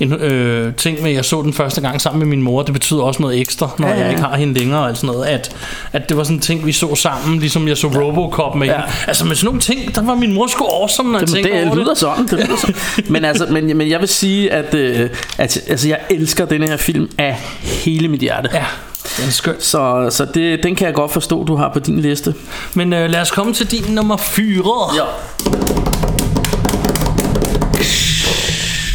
[0.00, 3.02] en øh, ting med, jeg så den første gang sammen med min mor, det betyder
[3.02, 4.28] også noget ekstra, når Ja, ja, ja, jeg ikke ja.
[4.30, 5.56] har hende længere, og alt sådan noget, at,
[5.92, 8.72] at det var sådan en ting, vi så sammen, ligesom jeg så Robocop med Ja.
[8.72, 8.86] hende.
[9.06, 11.54] Altså med sådan nogle ting, der var min mor sgu awesome, når jeg Det, tænker
[11.58, 11.98] det over lyder det.
[11.98, 12.74] sådan, det lyder sådan.
[13.12, 16.76] Men, altså, men, men jeg vil sige, at, øh, at altså, jeg elsker denne her
[16.76, 18.50] film af hele mit hjerte.
[18.52, 18.64] Ja,
[19.16, 19.56] den er skøn.
[19.58, 22.34] Så, så det, den kan jeg godt forstå, du har på din liste.
[22.74, 24.44] Men øh, lad os komme til din nummer 4.
[24.96, 25.04] Ja.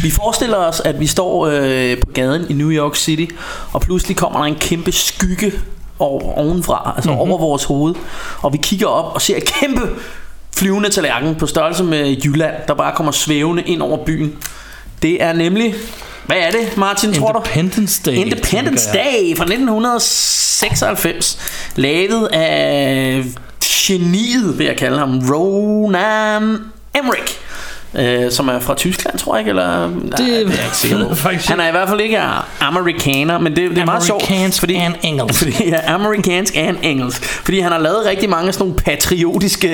[0.04, 3.34] Vi forestiller os, at vi står øh, på gaden i New York City,
[3.74, 5.52] og pludselig kommer der en kæmpe skygge
[6.00, 7.32] over, ovenfra, altså mm-hmm.
[7.32, 7.96] over vores hoved,
[8.42, 9.82] og vi kigger op og ser et kæmpe
[10.56, 14.38] flyvende tallerken på størrelse med Jylland, der bare kommer svævende ind over byen.
[15.04, 15.76] Det er nemlig,
[16.26, 17.40] hvad er det, Martin, tror du?
[17.40, 18.12] Independence Day.
[18.14, 18.90] Independence.
[18.94, 21.40] Day fra 1996
[21.76, 23.24] Lavet af
[23.64, 26.58] geniet Vil jeg kalde ham Ronan
[27.00, 27.38] Emmerich
[27.96, 31.08] øh, som er fra Tyskland, tror jeg ikke, eller det, Det er jeg ikke sikker
[31.08, 31.30] på.
[31.50, 32.20] Han er i hvert fald ikke
[32.60, 34.24] amerikaner, men det, det er meget sjovt.
[34.24, 35.40] Amerikansk fordi, and engelsk.
[35.44, 37.24] Fordi, ja, amerikansk and engelsk.
[37.26, 39.68] Fordi han har lavet rigtig mange sådan nogle patriotiske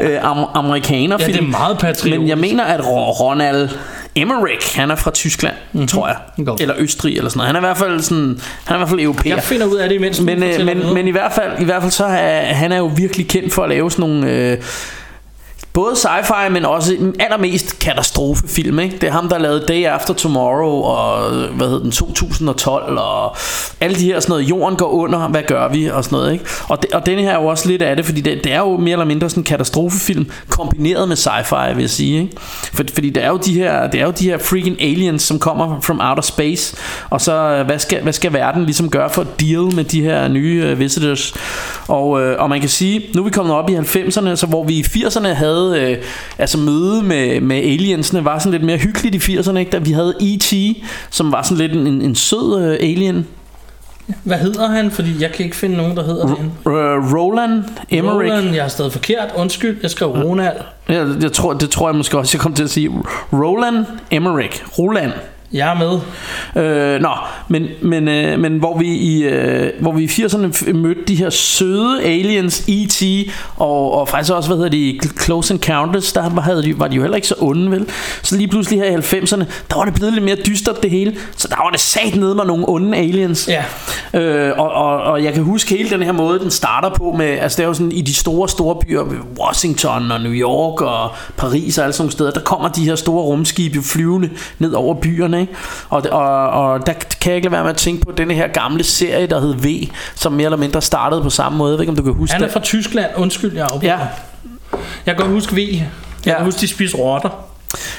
[0.00, 0.04] Ja.
[0.08, 1.30] øh, am, amerikanerfilm.
[1.30, 2.18] Ja, det er meget patriotisk.
[2.20, 3.68] Men jeg mener, at Ro- Ronald
[4.16, 5.88] Emmerich, han er fra Tyskland, mm-hmm.
[5.88, 6.46] tror jeg.
[6.46, 6.60] Godt.
[6.60, 7.46] Eller Østrig eller sådan noget.
[7.46, 9.34] Han er i hvert fald sådan, han er i hvert fald europæer.
[9.34, 10.94] Jeg finder ud af det, imens Men, øh, men, videre.
[10.94, 13.62] men i hvert fald, i hvert fald så er han er jo virkelig kendt for
[13.62, 14.58] at lave sådan nogle øh,
[15.76, 18.78] både sci-fi, men også allermest katastrofefilm.
[18.78, 18.98] Ikke?
[19.00, 23.36] Det er ham, der lavede Day After Tomorrow og hvad hed den, 2012 og
[23.80, 26.32] alle de her sådan noget, jorden går under, hvad gør vi og sådan noget.
[26.32, 26.44] Ikke?
[26.68, 28.58] Og, de, og denne her er jo også lidt af det, fordi det, det er
[28.58, 32.20] jo mere eller mindre sådan en katastrofefilm kombineret med sci-fi, vil jeg sige.
[32.20, 32.36] Ikke?
[32.74, 35.38] For, fordi det er, jo de her, det er jo de her freaking aliens, som
[35.38, 36.76] kommer from outer space,
[37.10, 40.28] og så hvad skal, hvad skal verden ligesom gøre for at deal med de her
[40.28, 41.34] nye øh, visitors?
[41.88, 44.64] Og, øh, og man kan sige, nu er vi kommet op i 90'erne, så hvor
[44.64, 45.96] vi i 80'erne havde øh,
[46.38, 49.70] altså møde med, med aliensene, var sådan lidt mere hyggeligt i 80'erne, ikke?
[49.70, 50.54] da vi havde E.T.,
[51.10, 53.26] som var sådan lidt en, en, sød øh, alien.
[54.24, 54.90] Hvad hedder han?
[54.90, 56.36] Fordi jeg kan ikke finde nogen, der hedder det.
[56.36, 58.32] R- Roland Emmerich.
[58.34, 59.28] Roland, jeg har stadig forkert.
[59.36, 60.56] Undskyld, jeg skrev Ronald.
[60.88, 62.90] Jeg, jeg tror, det tror jeg måske også, jeg kom til at sige.
[63.32, 64.62] Roland Emmerich.
[64.78, 65.12] Roland.
[65.52, 65.98] Jeg er med.
[66.64, 67.08] Øh, nå,
[67.48, 71.14] men, men, øh, men hvor vi i øh, hvor vi i 80'erne f- mødte de
[71.14, 73.02] her søde aliens E.T.
[73.56, 76.96] og, og faktisk også hvad hedder de Close Encounters, der var, havde de, var de
[76.96, 77.86] jo heller ikke så onde, vel?
[78.22, 81.16] Så lige pludselig her i 90'erne, der var det blevet lidt mere dystert det hele,
[81.36, 83.48] så der var det sat ned med nogle onde aliens.
[83.48, 84.20] Ja.
[84.20, 87.26] Øh, og, og, og jeg kan huske hele den her måde, den starter på med,
[87.26, 89.02] altså det er jo sådan i de store, store byer,
[89.40, 92.94] Washington og New York og Paris og alle sådan nogle steder, der kommer de her
[92.94, 95.52] store rumskibe flyvende ned over byerne, ikke?
[95.88, 98.48] Og, og, og der kan jeg ikke lade være med at tænke på denne her
[98.48, 101.70] gamle serie, der hed V, som mere eller mindre startede på samme måde.
[101.70, 102.52] Jeg ved ikke, om du kan huske Han er det?
[102.52, 103.10] fra Tyskland.
[103.16, 103.92] Undskyld, jeg afbryder.
[103.92, 103.98] Ja,
[105.06, 105.58] Jeg kan godt huske V.
[105.58, 105.88] Jeg
[106.26, 106.34] Ja.
[106.36, 107.28] kan huske, de spiser rotter.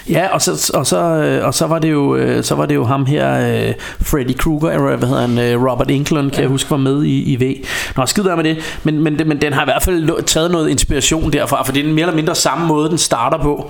[0.10, 2.76] Ja, og så, og så, øh, og så var det jo øh, så var det
[2.76, 6.72] jo ham her øh, Freddy Krueger eller hvad hedder han Robert Englund kan jeg huske
[6.72, 7.66] var med i, i V.
[7.98, 10.70] Nå, skid der med det, men, men, men den har i hvert fald taget noget
[10.70, 13.68] inspiration derfra, for det er mere eller mindre samme måde den starter på.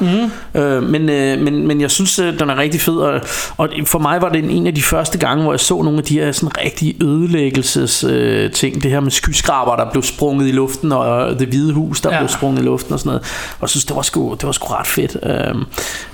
[0.53, 0.61] Mm.
[0.61, 3.21] Øh, men, øh, men, men jeg synes den er rigtig fed og,
[3.57, 6.03] og for mig var det en- af de første gange, hvor jeg så nogle af
[6.03, 10.51] de her sådan rigtige ødelæggelses øh, ting, det her med skyskraber der blev sprunget i
[10.51, 12.15] luften og det hvide hus der Ja.
[12.15, 12.21] ja.
[12.21, 13.21] blev sprunget i luften og sådan noget.
[13.51, 15.17] Og jeg synes det var sgu det var sgu ret fedt.
[15.23, 15.55] Øh,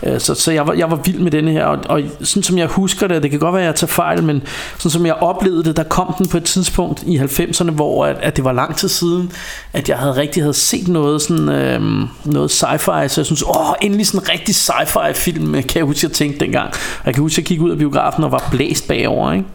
[0.04, 2.58] Øh, så så jeg, var, jeg var vild med denne her, og, og sådan som
[2.58, 4.44] jeg husker det, det kan godt være, at jeg tager fejl, men
[4.78, 8.18] sådan som jeg oplevede det, der kom den på et tidspunkt i 90'erne, hvor at,
[8.22, 9.32] at det var lang tid siden,
[9.74, 11.82] at jeg havde rigtig havde set noget sådan øh,
[12.26, 16.06] noget sci-fi, så jeg synes, åh, endelig sådan en rigtig sci-fi film, kan jeg huske,
[16.06, 16.74] jeg tænkte dengang.
[17.06, 19.46] Jeg kan huske, at jeg kiggede ud af biografen og var blæst bagover, ikke?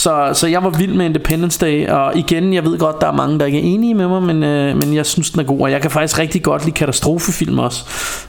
[0.00, 3.12] Så, så jeg var vild med Independence Day Og igen, jeg ved godt, der er
[3.12, 5.60] mange, der ikke er enige med mig Men, øh, men jeg synes, den er god
[5.60, 7.84] Og jeg kan faktisk rigtig godt lide katastrofefilm også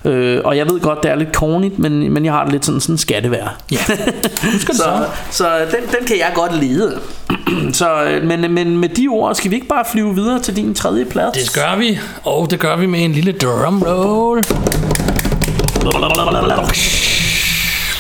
[0.06, 2.66] øh, Og jeg ved godt, det er lidt corny Men, men jeg har det lidt
[2.66, 3.78] sådan, sådan skal det være Ja.
[3.78, 5.06] Så, så?
[5.32, 7.00] så den, den kan jeg godt lide
[7.74, 10.76] så, øh, men, men med de ord Skal vi ikke bare flyve videre til din
[10.76, 11.38] tredje plads?
[11.38, 14.44] Det gør vi, og det gør vi med en lille drum roll.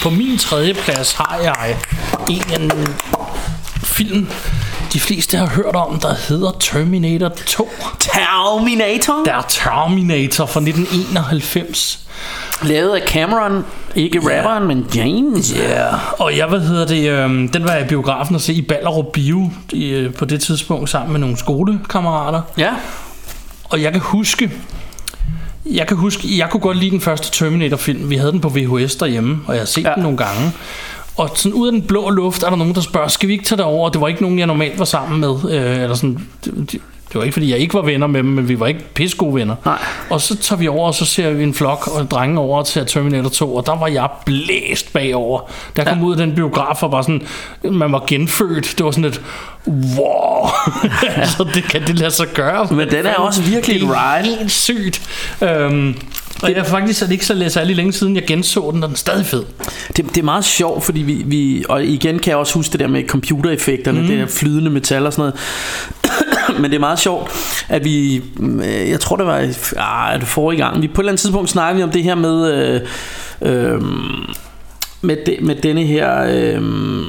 [0.04, 1.78] På min tredje plads har jeg
[2.30, 2.72] en
[4.08, 4.28] film,
[4.94, 7.70] de fleste har hørt om, der hedder Terminator 2.
[8.00, 12.00] Terminator Der er Terminator fra 1991.
[12.64, 16.22] Lavet af Cameron Ikke rapperen, men James Ja, yeah.
[16.22, 19.06] og jeg, hvad hedder det, øhm, den var jeg i biografen at se i Ballerup
[19.14, 22.42] Bio i, øh, på det tidspunkt sammen med nogle skolekammerater.
[22.58, 22.74] Ja
[23.64, 24.52] Og jeg kan huske,
[25.66, 28.10] jeg kan huske, jeg kunne godt lide den første Terminator-film.
[28.10, 29.84] Vi havde den på VHS derhjemme, og jeg har set.
[29.84, 29.94] Ja.
[29.94, 30.52] den nogle gange.
[31.22, 33.46] Og sådan ud af den blå luft er der nogen, der spørger, skal vi ikke
[33.46, 33.90] tage derover?
[33.90, 35.36] Det var ikke nogen, jeg normalt var sammen med.
[35.52, 36.82] Øh, eller sådan, det, det,
[37.14, 39.36] var ikke, fordi jeg ikke var venner med dem, men vi var ikke pisse gode
[39.36, 39.56] venner.
[39.66, 39.78] Nej.
[40.10, 42.86] Og så tager vi over, og så ser vi en flok og drenge over til
[42.86, 45.52] Terminator 2, og der var jeg blæst bagover.
[45.76, 46.04] Der kom ja.
[46.04, 47.22] ud af den biograf og var sådan,
[47.64, 48.74] man var genfødt.
[48.78, 49.22] Det var sådan et,
[49.68, 50.48] wow,
[51.22, 52.68] altså det kan det lade sig gøre.
[52.72, 55.02] Men den er også virkelig det et er helt sygt.
[55.42, 55.96] Øhm,
[56.42, 58.94] og jeg faktisk er det ikke så særlig længe siden, jeg genså den, og den
[58.94, 59.44] er stadig fed.
[59.98, 61.66] Det, det er meget sjovt, fordi vi, vi...
[61.70, 64.08] Og igen kan jeg også huske det der med computereffekterne, mm.
[64.08, 66.60] det der flydende metal og sådan noget.
[66.62, 67.32] Men det er meget sjovt,
[67.70, 68.22] at vi...
[68.40, 70.82] øh, Jeg tror, det var ah, det forrige gang.
[70.82, 72.54] Vi på et eller andet tidspunkt snakkede vi om det her med...
[72.54, 72.82] Øh,
[73.42, 73.82] øh,
[75.04, 76.62] med, de, med denne her øh,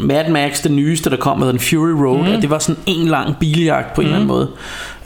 [0.02, 2.32] Mad Max, den nyeste, der kom med den Fury Road, mm.
[2.32, 4.14] at det var sådan en lang biljagt på en mm.
[4.14, 4.48] eller anden måde.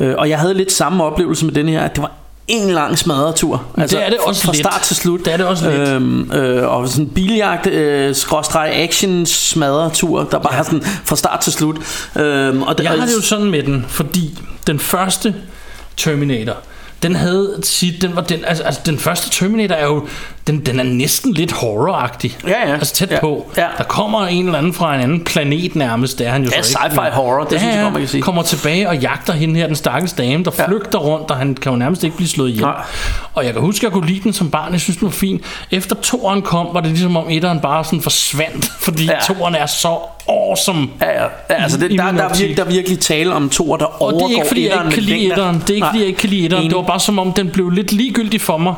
[0.00, 2.12] Øh, og jeg havde lidt samme oplevelse med denne her, at det var
[2.48, 3.64] en lang smadretur.
[3.76, 4.66] Altså, det er det også fra lidt.
[4.66, 5.24] start til slut.
[5.24, 5.88] Det er det også lidt.
[5.88, 10.62] Øhm, øh, og sådan en biljagt, øh, skråstreg action smadretur, der bare ja.
[10.62, 11.76] sådan fra start til slut.
[12.16, 15.34] Øhm, og Jeg har det jo sådan med den, fordi den første
[15.96, 16.56] Terminator,
[17.02, 20.08] den havde sit, den var den, altså, altså den første Terminator er jo,
[20.46, 22.38] den, den er næsten lidt horroragtig.
[22.46, 22.72] Ja, ja.
[22.74, 23.50] Altså tæt Ja, på.
[23.56, 23.66] ja.
[23.78, 26.62] Der kommer en eller anden fra en anden planet nærmest, det er han jo Ja,
[26.62, 26.96] så ikke.
[26.96, 28.22] sci-fi horror, det synes jeg godt, man kan sige.
[28.22, 30.66] kommer tilbage og jagter hende her, den stakkels dame, der Ja.
[30.68, 32.62] flygter rundt, og han kan jo nærmest ikke blive slået ihjel.
[32.64, 32.74] Nej.
[33.34, 35.12] Og jeg kan huske, at jeg kunne lide den som barn, jeg synes, den var
[35.12, 35.40] fin.
[35.70, 39.12] Efter toeren kom, var det ligesom om etteren bare sådan forsvandt, fordi Ja.
[39.12, 39.34] ja.
[39.34, 39.96] toeren er så
[40.28, 40.88] awesome.
[41.00, 41.22] Ja, ja.
[41.50, 43.76] ja altså det, I der, min der, er virkelig, der er virkelig tale om to,
[43.76, 45.60] der Og overgår det er ikke fordi, jeg ikke kan lide etteren.
[45.66, 46.66] Det er ikke fordi, jeg ikke kan lide etteren.
[46.68, 48.74] Det var bare som om, den blev lidt ligegyldig for mig.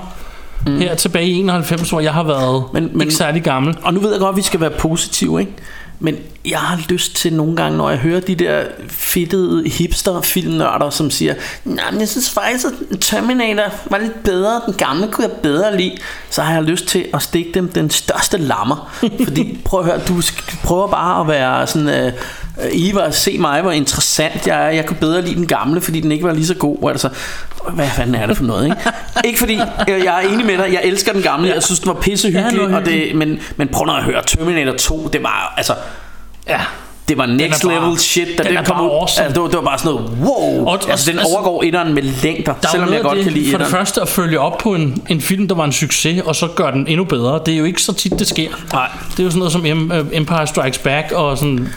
[0.67, 0.79] Mm.
[0.79, 3.77] Her tilbage i 91, hvor jeg har været Men- men, ikke særlig gammel.
[3.83, 5.53] Og nu ved jeg godt, at vi skal være positive, ikke?
[6.01, 6.17] Men
[6.47, 11.35] jeg har lyst til nogle gange, når jeg hører de der fedtede hipster-filmnørder, som siger,
[11.65, 15.77] nej, men jeg synes faktisk, at Terminator var lidt bedre, den gamle kunne jeg bedre
[15.77, 15.97] lide,
[16.31, 18.95] så har jeg lyst til at stikke dem den største lammer.
[19.25, 20.23] Fordi, prøv at høre, du
[20.65, 21.89] prøver bare at være sådan...
[21.89, 22.13] Øh,
[22.73, 24.71] Eva, se mig, hvor interessant jeg er.
[24.71, 26.91] Jeg kunne bedre lide den gamle, fordi den ikke var lige så god.
[26.91, 27.09] Altså,
[27.73, 28.77] hvad fanden er det for noget, ikke?
[29.29, 29.55] ikke fordi,
[29.91, 32.69] øh, jeg er enig med dig, jeg elsker den gamle, jeg synes, den var pissehyggelig,
[32.71, 35.73] Ja, og det, men, men prøv at høre, Terminator 2, det var, altså,
[36.49, 36.61] Ja.
[37.09, 38.91] det var next bare- level shit, da den den, kom ud.
[38.91, 39.25] awesome.
[39.27, 40.61] Altså, det, var, det var bare sådan noget, wow.
[40.61, 43.25] Og- Og, altså, den altså- overgår etteren med længder, Der er selvom jeg godt af
[43.25, 45.65] kan det, lide For det første at følge op på en, en film, der var
[45.65, 47.41] en succes, og så gøre den endnu bedre.
[47.47, 48.49] Det er jo ikke så tit, det sker.
[48.73, 48.89] Nej.
[49.11, 51.69] Det er jo sådan noget som øh, Empire Strikes Back og sådan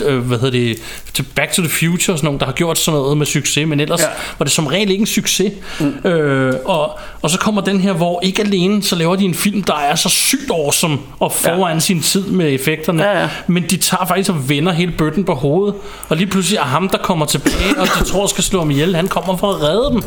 [0.00, 0.78] øh, hvad hedder det,
[1.14, 3.66] til Back to the Future og sådan nogle, der har gjort sådan noget med succes,
[3.68, 4.06] men ellers Ja.
[4.38, 5.52] var det som regel ikke en succes.
[5.80, 6.08] Mm.
[6.10, 9.62] Øh, og, og så kommer den her, hvor ikke alene, så laver de en film,
[9.62, 11.80] der er så sygt awesome og foran ja.
[11.80, 13.28] sin tid med effekterne, Ja, ja.
[13.46, 15.74] men de tager faktisk og vender hele bøtten på hovedet,
[16.08, 18.96] og lige pludselig er ham, der kommer tilbage, og de tror skal slå ham ihjel,
[18.96, 20.02] han kommer for at redde dem.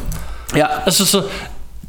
[0.55, 0.65] Ja.
[0.85, 1.23] Altså, så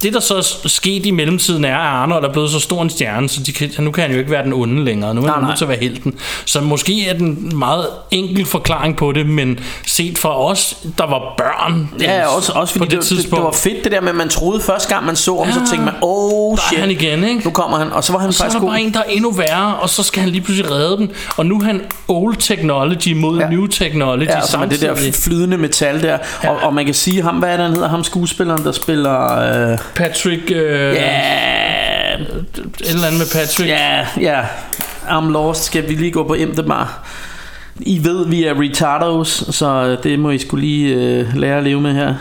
[0.03, 2.91] det der så er sket i mellemtiden er, at Arnold er blevet så stor en
[2.91, 5.15] stjerne, så de kan, nu kan han jo ikke være den onde længere.
[5.15, 6.15] Nu er Nej, han nødt til at være helten.
[6.45, 11.07] Så måske er den en meget enkel forklaring på det, men set fra os, der
[11.07, 13.85] var børn Ja, også, også fordi på det, det, det, det, det tidspunkt, var fedt
[13.85, 15.67] det der med, at man troede første gang man så ham, så Ja.
[15.67, 17.41] tænkte man, oh der shit, er han igen, ikke?
[17.45, 18.69] nu kommer han, og så var han så er faktisk der god.
[18.71, 21.11] bare en, der er endnu værre, og så skal han lige pludselig redde dem.
[21.37, 23.49] Og nu er han old technology mod Ja.
[23.49, 25.15] new technology Ja, som er det der samtidig.
[25.15, 26.19] flydende metal der.
[26.45, 26.51] Ja.
[26.51, 27.89] Og, og man kan sige, ham, hvad er det, han hedder?
[27.89, 29.39] Ham skuespilleren, der spiller...
[29.73, 30.51] Øh, Patrick...
[30.51, 32.25] Øh, ja, Et
[32.81, 33.69] eller andet med Patrick.
[33.71, 34.41] ja, ja.
[35.09, 35.65] I'm lost.
[35.65, 37.09] Skal vi lige gå på MDMAR?
[37.81, 41.81] I ved, vi er retardos, så det må I skulle lige øh, lære at leve
[41.81, 42.15] med her.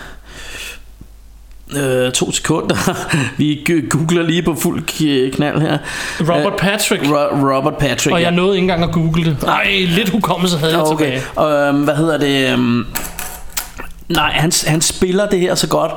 [1.78, 2.76] Øh, to sekunder.
[3.38, 4.84] vi googler lige på fuld
[5.32, 5.78] knald her.
[6.20, 7.04] Robert Øh, Patrick.
[7.04, 8.14] Ro- Robert Patrick.
[8.14, 8.26] Og ja.
[8.26, 9.44] jeg nåede ikke engang at google det.
[9.44, 11.22] Nej, lidt hukommelse havde jeg Okay, tilbage.
[11.36, 12.50] og øhm, hvad hedder det?
[12.54, 12.86] Øhm,
[14.10, 15.92] nej, han, han spiller det her så godt,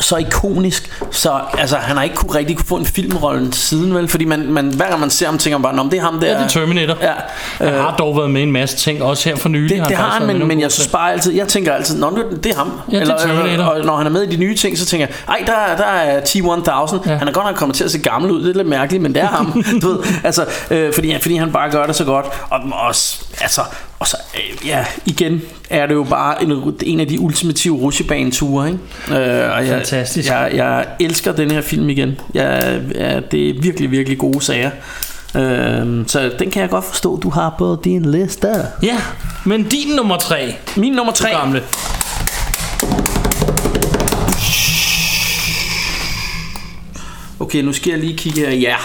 [0.00, 4.08] så ikonisk, så altså, han har ikke kunne, rigtig kunne få en filmrolle siden, vel?
[4.08, 6.02] Fordi man, man, hver gang man ser ham, tænker man bare, "Nå, men det er
[6.02, 6.26] ham der.
[6.26, 6.96] Ja, det er Terminator.
[7.00, 7.12] Ja,
[7.58, 9.78] Han har dog været med en masse ting, også her for nylig.
[9.78, 12.52] det, det har han, men, men jeg synes bare altid, jeg tænker altid, Nå, det
[12.52, 12.72] er ham.
[12.92, 13.64] Ja, det er Terminator.
[13.64, 15.76] og, og når han er med i de nye ting, så tænker jeg, ej, der,
[15.76, 17.06] der er T-1000.
[17.06, 17.12] Ja.
[17.12, 17.18] Ja.
[17.18, 19.14] Han er godt nok kommet til at se gammel ud, det er lidt mærkeligt, men
[19.14, 19.64] det er ham.
[19.82, 22.26] du ved, altså, øh, fordi, fordi han bare gør det så godt.
[22.50, 23.60] Og også, altså,
[23.98, 28.66] og så, øh, ja, igen er det jo bare en, en af de ultimative rutsjebaneture,
[28.66, 28.78] ikke?
[29.10, 30.28] Øh, og jeg, Fantastisk.
[30.28, 32.20] Jeg, jeg elsker den her film igen.
[32.34, 34.70] Jeg, ja, det er virkelig, virkelig gode sager.
[35.36, 38.48] Øh, så den kan jeg godt forstå, du har på din liste.
[38.82, 38.96] Ja,
[39.44, 41.28] men din nummer tre, Min nummer tre.
[41.28, 41.62] gamle.
[47.40, 48.50] Okay, nu skal jeg lige kigge her.
[48.50, 48.76] Ja.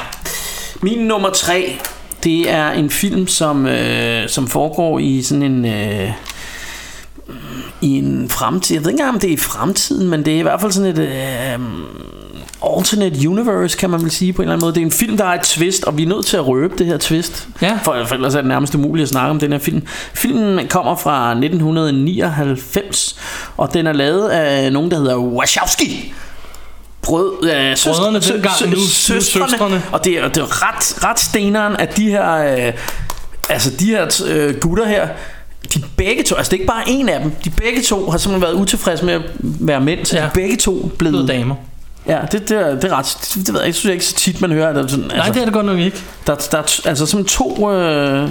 [0.82, 1.80] Min nummer tre,
[2.24, 5.66] det er en film, som, øh, som foregår i sådan en...
[5.66, 6.12] Øh,
[7.82, 8.76] i en fremtid.
[8.76, 10.72] Jeg ved ikke engang, om det er i fremtiden, men det er i hvert fald
[10.72, 11.00] sådan et...
[11.00, 11.60] Øh,
[12.78, 14.76] alternate universe, kan man vel sige på en eller anden måde.
[14.76, 16.74] Det er en film, der har et twist, og vi er nødt til at røbe
[16.78, 17.48] det her twist.
[17.62, 17.80] Ja.
[17.84, 19.82] For, for ellers er det nærmest umuligt at snakke om den her film.
[20.14, 23.16] Filmen kommer fra 1999,
[23.58, 26.14] og den er lavet af nogen, der hedder Wachowski.
[27.02, 29.82] Brød, øh, søstre, Brødrene dengang, nu- nu søstrene.
[29.92, 32.32] Og det er, det er ret, ret steneren, at de her,
[32.68, 32.74] øh,
[33.50, 35.08] altså de her øh, gutter her,
[35.74, 38.18] de begge to, altså det er ikke bare en af dem, de begge to har
[38.18, 40.24] simpelthen været utilfredse med at være mænd, så ja.
[40.24, 41.28] De begge to Bløde blevet...
[41.28, 41.56] damer.
[42.08, 44.06] Ja, det, det, er, det er ret, det, det ved jeg ikke, synes jeg ikke
[44.06, 44.74] så tit, man hører.
[44.74, 45.98] Der, er sådan, Nej, det er det godt nok ikke.
[46.28, 48.30] der, der er altså simpelthen to, øh,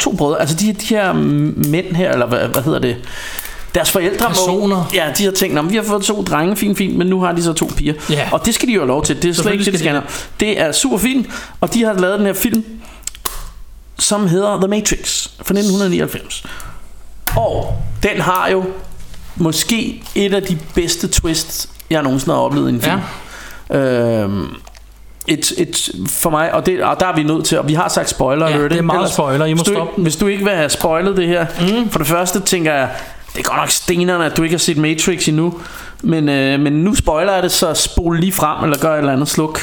[0.00, 1.12] to brødre, altså de, de her
[1.68, 2.96] mænd her, eller hvad, hvad hedder det,
[3.74, 4.76] deres forældre Personer.
[4.76, 7.06] Må, ja, de har tænkt, "Nå, men vi har fået to drenge, fint, fint, men
[7.06, 7.94] nu har de så to piger.
[8.10, 8.28] Ja.
[8.32, 10.00] Og det skal de jo have lov til, det er slet ikke det, de skal.
[10.40, 11.26] Det er super fint,
[11.60, 12.64] og de har lavet den her film,
[13.98, 16.44] som hedder The Matrix fra 1999.
[17.36, 18.64] Og den har jo
[19.36, 22.98] måske et af de bedste twists, jeg nogensinde har oplevet i en film.
[23.70, 23.76] Ja.
[23.78, 24.46] Øhm,
[25.26, 27.88] et, et, for mig, og, det, og der er vi nødt til, og vi har
[27.88, 30.02] sagt spoiler Ja, alert, det er meget spoiler, I må hvis, du, stoppe ikke- den.
[30.02, 31.90] hvis du ikke vil have spoilet det her, mm.
[31.90, 32.88] for det første tænker jeg,
[33.32, 35.54] det er godt nok stenerne, at du ikke har set Matrix endnu,
[36.02, 39.12] men, øh, men nu spoiler jeg det, så spol lige frem, eller gør et eller
[39.12, 39.58] andet sluk.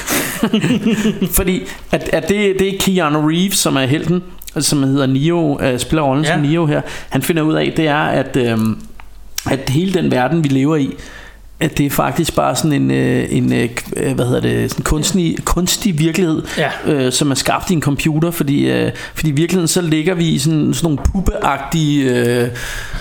[1.37, 4.23] Fordi at, at det, det er Keanu Reeves, som er helten,
[4.59, 6.33] som hedder Neo, øh, spiller rollen ja.
[6.33, 6.81] Som Neo her.
[7.09, 8.57] Han finder ud af, det er, at, øh,
[9.49, 10.93] at hele den verden, vi lever i,
[11.59, 14.83] at det er faktisk bare sådan en, øh, en øh, øh, hvad hedder det, sådan
[14.83, 16.69] kunstig, kunstig virkelighed, Ja.
[16.85, 20.25] øh, som er skabt i en computer, fordi, øh, fordi i virkeligheden så ligger vi
[20.29, 22.47] i sådan, sådan nogle puppeagtige, øh,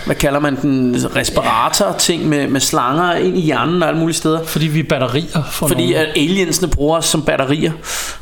[0.06, 4.16] hvad kalder man den, respirator ting med, med slanger ind i hjernen og alle mulige
[4.16, 4.44] steder.
[4.44, 5.94] Fordi vi er batterier for Fordi nogen.
[6.06, 7.72] at aliensene bruger os som batterier,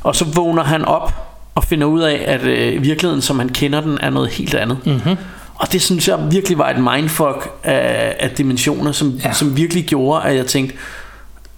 [0.03, 1.12] og så vågner han op
[1.55, 4.79] og finder ud af, at øh, virkeligheden, som han kender den, er noget helt andet.
[4.87, 5.16] Mm-hmm.
[5.62, 9.33] Og det synes jeg virkelig var et mindfuck af, af dimensioner, som, ja.
[9.33, 10.77] Som virkelig gjorde, at jeg tænkte,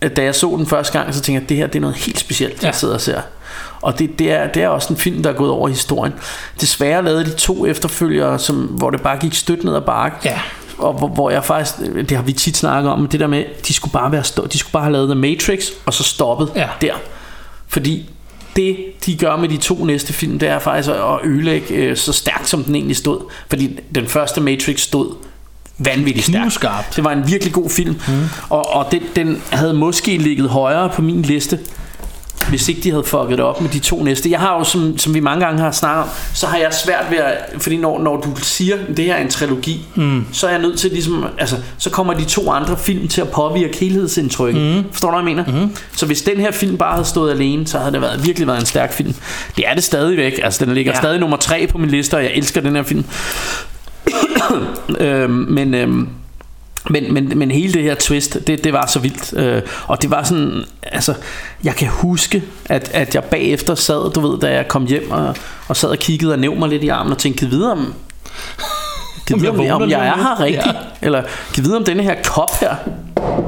[0.01, 1.81] at da jeg så den første gang, så tænkte jeg, at det her det er
[1.81, 2.67] noget helt specielt, ja.
[2.67, 3.21] jeg sidder og ser.
[3.83, 6.15] Og det, det, er, det er også en film, der er gået over i historien.
[6.61, 10.17] Desværre lavede de to efterfølgere, som, hvor det bare gik stødt ned ad bakke.
[10.25, 10.41] Ja.
[10.79, 13.75] Og hvor, hvor jeg faktisk, det har vi tit snakket om, det der med, de
[13.75, 16.69] skulle bare, være stå, de skulle bare have lavet The Matrix, og så stoppet Ja.
[16.81, 16.95] der.
[17.69, 18.11] Fordi
[18.57, 22.13] det, de gør med de to næste film, det er faktisk at ødelægge øh, så
[22.13, 23.21] stærkt, som den egentlig stod.
[23.49, 25.15] Fordi den første Matrix stod
[25.79, 26.45] vanvittigt stærkt.
[26.97, 27.97] Det var en virkelig god film.
[28.09, 28.15] Mm.
[28.51, 31.59] Og, og den, den havde måske ligget højere på min liste,
[32.49, 34.31] hvis ikke de havde fucket det op med de to næste.
[34.31, 37.05] Jeg har jo, som, som vi mange gange har snakket om, så har jeg svært
[37.11, 40.27] ved at, fordi når, når du siger, at det her er en trilogi, mm.
[40.33, 43.29] så er jeg nødt til ligesom, altså, så kommer de to andre film til at
[43.29, 44.63] påvirke helhedsindtrykket.
[44.63, 44.85] Mm.
[44.93, 45.65] Forstår du, hvad jeg mener?
[45.65, 45.77] Mm.
[45.97, 48.61] Så hvis den her film bare havde stået alene, så havde det været, virkelig været
[48.61, 49.15] en stærk film.
[49.57, 50.41] Det er det stadigvæk.
[50.43, 50.99] Altså, den ligger ja.
[50.99, 53.05] Stadig nummer tre på min liste, og jeg elsker den her film.
[55.01, 56.09] øhm, men øhm,
[56.91, 59.39] Men, men, men hele det her twist, det, det var så vildt.
[59.39, 61.15] Øh, og det var sådan, altså,
[61.65, 65.37] jeg kan huske, at, at jeg bagefter sad, du ved, da jeg kom hjem og,
[65.69, 67.95] og sad og kiggede og nævnte mig lidt i armen og tænkte, videre om,
[69.27, 70.67] kan vide, om, jeg om, jeg er her rigtigt?
[70.67, 70.73] Ja.
[71.03, 71.23] Eller
[71.55, 72.75] kan vide, om denne her kop her,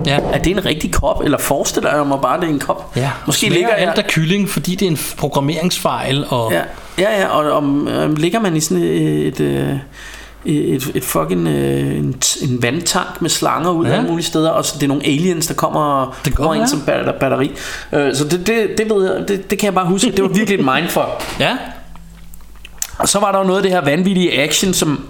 [0.07, 0.19] Ja.
[0.33, 1.21] er det en rigtig kop?
[1.25, 2.97] Eller forestiller jeg mig bare, det er en kop?
[2.97, 3.89] Ja, Måske ligger jeg...
[3.89, 6.25] alt af kylling, fordi det er en programmeringsfejl.
[6.29, 6.63] Og Ja,
[6.99, 9.41] ja, ja og om, øhm, ligger man i sådan et...
[9.41, 9.69] øh,
[10.47, 13.91] et, et fucking øh, en, en vandtank med slanger ud Ja.
[13.91, 13.97] ja.
[13.97, 16.61] alle mulige steder Og så det er nogle aliens der kommer og Det godt ind
[16.61, 16.69] være.
[16.69, 17.51] som batter- batteri
[17.93, 20.29] øh, Så det, det, det ved jeg det, det kan jeg bare huske Det var
[20.29, 21.07] virkelig et mindfuck
[21.41, 21.57] ja,
[22.99, 25.05] Og så var der jo noget af det her vanvittige action Som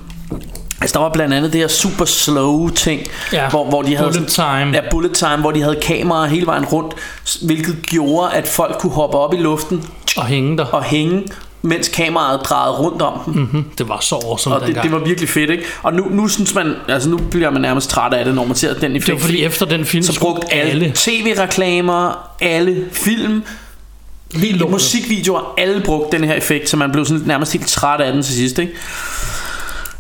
[0.81, 3.01] Altså der var blandt andet det her super slow ting
[3.33, 4.47] Ja, hvor, hvor de havde bullet time.
[4.75, 6.95] Ja, bullet time Hvor de havde kameraer hele vejen rundt
[7.43, 9.85] Hvilket gjorde at folk kunne hoppe op i luften
[10.17, 10.65] og hænge der.
[10.65, 11.23] Og hænge
[11.67, 13.65] Mens kameraet drejede rundt om dem Mm-hmm.
[13.79, 14.85] Det var så awesome og det, dengang.
[14.85, 15.65] det var virkelig fedt, ikke?
[15.83, 18.57] Og nu, nu synes man, altså nu bliver man nærmest træt af det, når man
[18.57, 19.07] ser den effekt.
[19.07, 23.43] det var fordi efter den film så brugt alle tv-reklamer, alle film,
[24.35, 24.73] Helt lortet.
[24.73, 28.23] musikvideoer, alle brugte den her effekt, så man blev sådan nærmest helt træt af den
[28.23, 28.73] til sidst, ikke?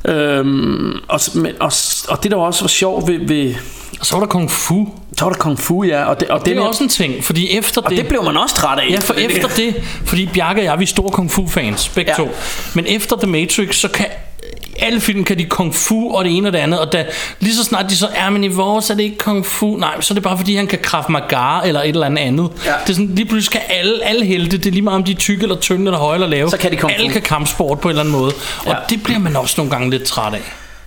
[0.05, 1.73] Øhm, og, men, og,
[2.09, 3.55] og det der også var sjovt ved, ved
[4.01, 4.89] Og så var der kung fu.
[5.19, 6.89] så var der Kung Fu, ja, og det, og Det den er her- også en
[6.89, 7.99] ting, fordi efter og det...
[7.99, 8.91] det blev man også træt af.
[8.91, 12.13] Ja, for efter det, fordi Bjarke og jeg, vi er store kung fu fans, begge
[12.19, 12.23] Ja.
[12.23, 12.29] ja.
[12.29, 12.35] to.
[12.75, 14.07] Men efter The Matrix, så kan
[14.79, 17.05] alle film kan de kung fu og det ene og det andet, og da,
[17.41, 20.01] lige så snart de så er, men i vores er det ikke kung fu, nej,
[20.01, 22.51] så er det bare fordi, han kan kraft magar eller et eller andet andet.
[22.65, 22.71] Ja.
[22.83, 25.13] Det er sådan, lige pludselig kan alle, alle helte, det er lige meget om de
[25.13, 26.51] er tykke eller tynde eller høje eller lave.
[26.51, 26.99] Så kan de kung fu.
[27.03, 28.75] Alle kan kampsport på en eller anden måde, og Ja.
[28.91, 30.41] det bliver man også nogle gange lidt træt af.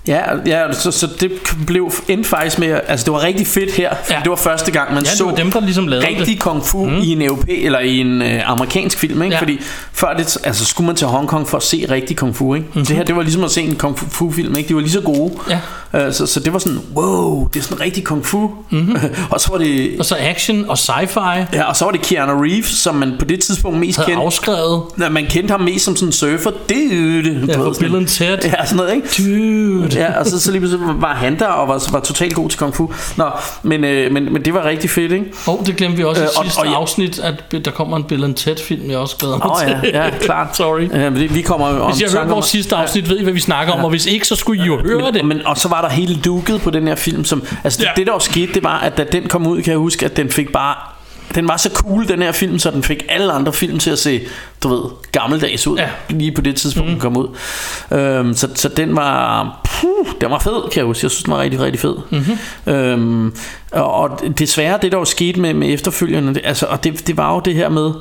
[0.09, 1.31] Ja, ja så, så det
[1.67, 4.15] blev endte faktisk med, altså det var rigtig fedt her, Ja.
[4.23, 6.39] det var første gang, man Ja, så var dem, der ligesom lavede rigtig det.
[6.39, 6.97] kung fu mm.
[6.97, 9.33] i en europæ eller i en øh, amerikansk film, ikke?
[9.35, 9.39] Ja.
[9.41, 9.59] Fordi
[9.93, 12.67] før det, altså skulle man til Hongkong for at se rigtig kung fu, ikke?
[12.67, 12.85] Mm-hmm.
[12.85, 14.69] Det her, det var ligesom at se en kung fu film, ikke?
[14.69, 15.33] De var lige så gode.
[15.49, 15.59] Ja.
[15.93, 18.49] Øh, så, så det var sådan, wow, det er sådan rigtig kung fu.
[18.69, 18.97] Mm-hmm.
[19.31, 22.41] og så var det, Og så action og sci-fi ja, og så var det Keanu
[22.41, 24.23] Reeves, som man på det tidspunkt mest kendte.
[24.23, 24.81] afskrevet.
[24.99, 26.51] Ja, man kendte ham mest som sådan en surfer.
[26.69, 27.45] Dude.
[27.47, 28.37] Ja, for Bill and Ted.
[28.43, 29.07] Ja, sådan noget, ikke?
[29.17, 29.89] Dude.
[29.99, 32.59] Ja, og så, så lige pludselig var han der og var, var totalt god til
[32.59, 32.89] kung fu.
[33.17, 33.29] Nå,
[33.63, 35.25] men, øh, men, men det var rigtig fedt, ikke?
[35.47, 37.71] Og oh, det glemte vi også i Øh, og- sidste og jeg- afsnit, at der
[37.71, 39.89] kommer en Bill and Ted film, jeg også glæder mig Åh oh, til.
[39.93, 40.57] ja, ja, klart.
[40.57, 40.81] Sorry.
[40.81, 43.09] Øh, men det, vi kommer om Hvis jeg har hørt tanker om- vores sidste afsnit,
[43.09, 45.13] ved I, hvad vi snakker om, og hvis ikke, så skulle I jo høre det.
[45.13, 47.85] men, men, og så var der hele duket på den her film som, Altså det,
[47.85, 47.91] Ja.
[47.95, 50.17] det der var sket Det var at da den kom ud Kan jeg huske at
[50.17, 50.75] den fik bare
[51.35, 53.99] den var så cool den her film Så den fik alle andre film til at
[53.99, 54.21] se
[54.63, 55.89] Du ved gammeldags ud Ja.
[56.09, 56.93] Lige på det tidspunkt mm.
[56.93, 57.27] den kom ud
[57.91, 61.33] øhm, så, så den var puh, Den var fed kan jeg huske Jeg synes den
[61.33, 62.73] var rigtig rigtig fed mm-hmm.
[62.73, 63.35] øhm,
[63.71, 67.17] og, og desværre det der var sket med, med efterfølgende det, altså, Og det, det
[67.17, 67.91] var jo det her med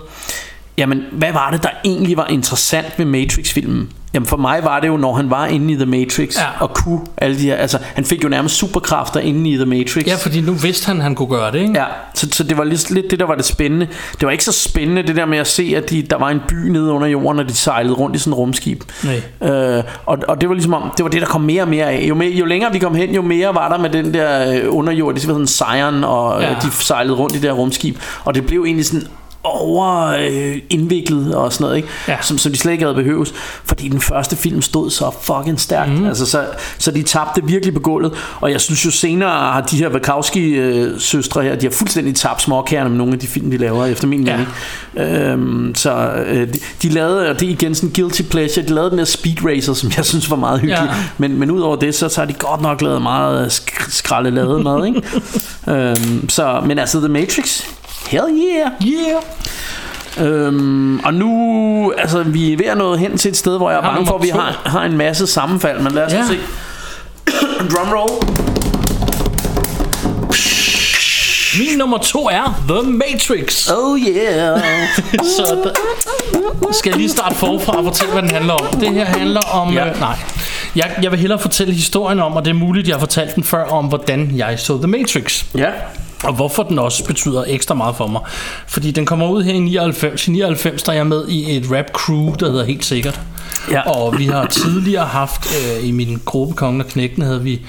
[0.79, 3.89] Jamen, hvad var det, der egentlig var interessant ved Matrix-filmen?
[4.15, 6.45] Jamen, for mig var det jo, når han var inde i The Matrix Ja.
[6.61, 7.57] og kunne alle de her...
[7.57, 10.07] Altså, han fik jo nærmest superkræfter inde i The Matrix.
[10.07, 11.73] Ja, fordi nu vidste han, han kunne gøre det, ikke?
[11.79, 13.87] Ja, så, så det var lidt, lidt det, der var det spændende.
[14.21, 16.41] Det var ikke så spændende, det der med at se, at de, der var en
[16.49, 18.83] by nede under jorden, og de sejlede rundt i sådan et rumskib.
[19.41, 19.51] Nej.
[19.53, 21.87] Øh, og, og det var ligesom om, det var det, der kom mere og mere
[21.93, 22.05] af.
[22.09, 24.63] Jo, mere, jo længere vi kom hen, jo mere var der med den der øh,
[24.69, 25.47] underjordiske, hvad hedder
[25.79, 26.49] den, Sion, og Ja.
[26.49, 26.55] ja.
[26.63, 27.97] de sejlede rundt i det der rumskib.
[28.25, 29.07] Og det blev egentlig sådan
[29.45, 31.89] over øh, indviklet og sådan noget, ikke?
[32.09, 32.17] Ja.
[32.23, 33.35] Som, som de slet ikke havde behøves,
[33.65, 35.91] fordi den første film stod så fucking stærkt.
[36.01, 36.07] Mm.
[36.07, 36.45] Altså, så,
[36.79, 38.13] så de tabte virkelig på gulvet.
[38.41, 42.89] Og jeg synes jo senere har de her Wachowski-søstre her, de har fuldstændig tabt småkærne
[42.91, 44.37] med nogle af de film, de laver, efter min Ja.
[44.37, 44.49] mening.
[45.15, 48.91] Øhm, så øh, de, de lavede, og det er igen sådan guilty pleasure, de lavede
[48.91, 50.83] den der Speed Racer, som jeg synes var meget hyggelig.
[50.91, 50.95] Ja.
[51.19, 54.63] Men, men udover det, så, så har de godt nok lavet meget sk- skralde lavet
[54.65, 55.03] mad, ikke?
[55.73, 57.63] øhm, så, men altså The Matrix,
[58.07, 58.71] hell yeah!
[58.87, 59.23] Yeah.
[60.21, 63.79] Øhm, og nu, altså vi er ved at nå hen til et sted, hvor jeg
[63.79, 66.23] er bange for, at vi har, har en masse sammenfald, men lad os Ja.
[66.27, 66.39] se.
[67.71, 68.11] Drumroll.
[71.59, 73.71] Min nummer to er The Matrix.
[73.71, 74.61] Oh yeah.
[75.37, 78.81] Så der, skal jeg lige starte forfra og fortælle, hvad den handler om.
[78.81, 79.73] Det her handler om...
[79.75, 79.89] Ja.
[79.89, 80.17] Øh, nej.
[80.77, 83.45] Jeg, jeg vil hellere fortælle historien om, og det er muligt, jeg har fortalt den
[83.45, 85.45] før, om hvordan jeg så The Matrix.
[85.57, 85.71] ja.
[86.25, 88.21] Og hvorfor den også betyder ekstra meget for mig.
[88.67, 90.29] Fordi den kommer ud her i 99.
[90.29, 93.21] I 99 der er jeg med i et rap crew, der hedder Helt Sikkert.
[93.71, 93.91] Ja.
[93.91, 97.61] Og vi har tidligere haft, øh, i min gruppe Kongen og Knægten, havde vi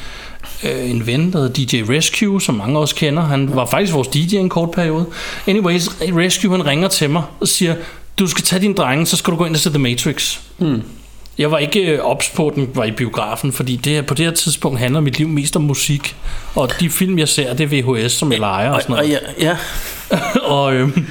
[0.63, 3.23] øh, en ven, der hedder DJ Rescue, som mange også kender.
[3.23, 5.05] Han var faktisk vores DJ en kort periode.
[5.47, 7.75] Anyways, Rescue han ringer til mig og siger,
[8.19, 10.37] du skal tage din drenge, så skal du gå ind og se The Matrix.
[10.57, 10.81] Mm.
[11.39, 14.13] Jeg var ikke øh, ops på, at den var i biografen, fordi det her, på
[14.13, 16.15] det her tidspunkt handler mit liv mest om musik.
[16.55, 19.19] Og de film, jeg ser, det er VHS, som jeg leger og sådan Og, noget.
[19.39, 19.57] ja,
[20.11, 20.17] ja.
[20.55, 21.05] og, øhm,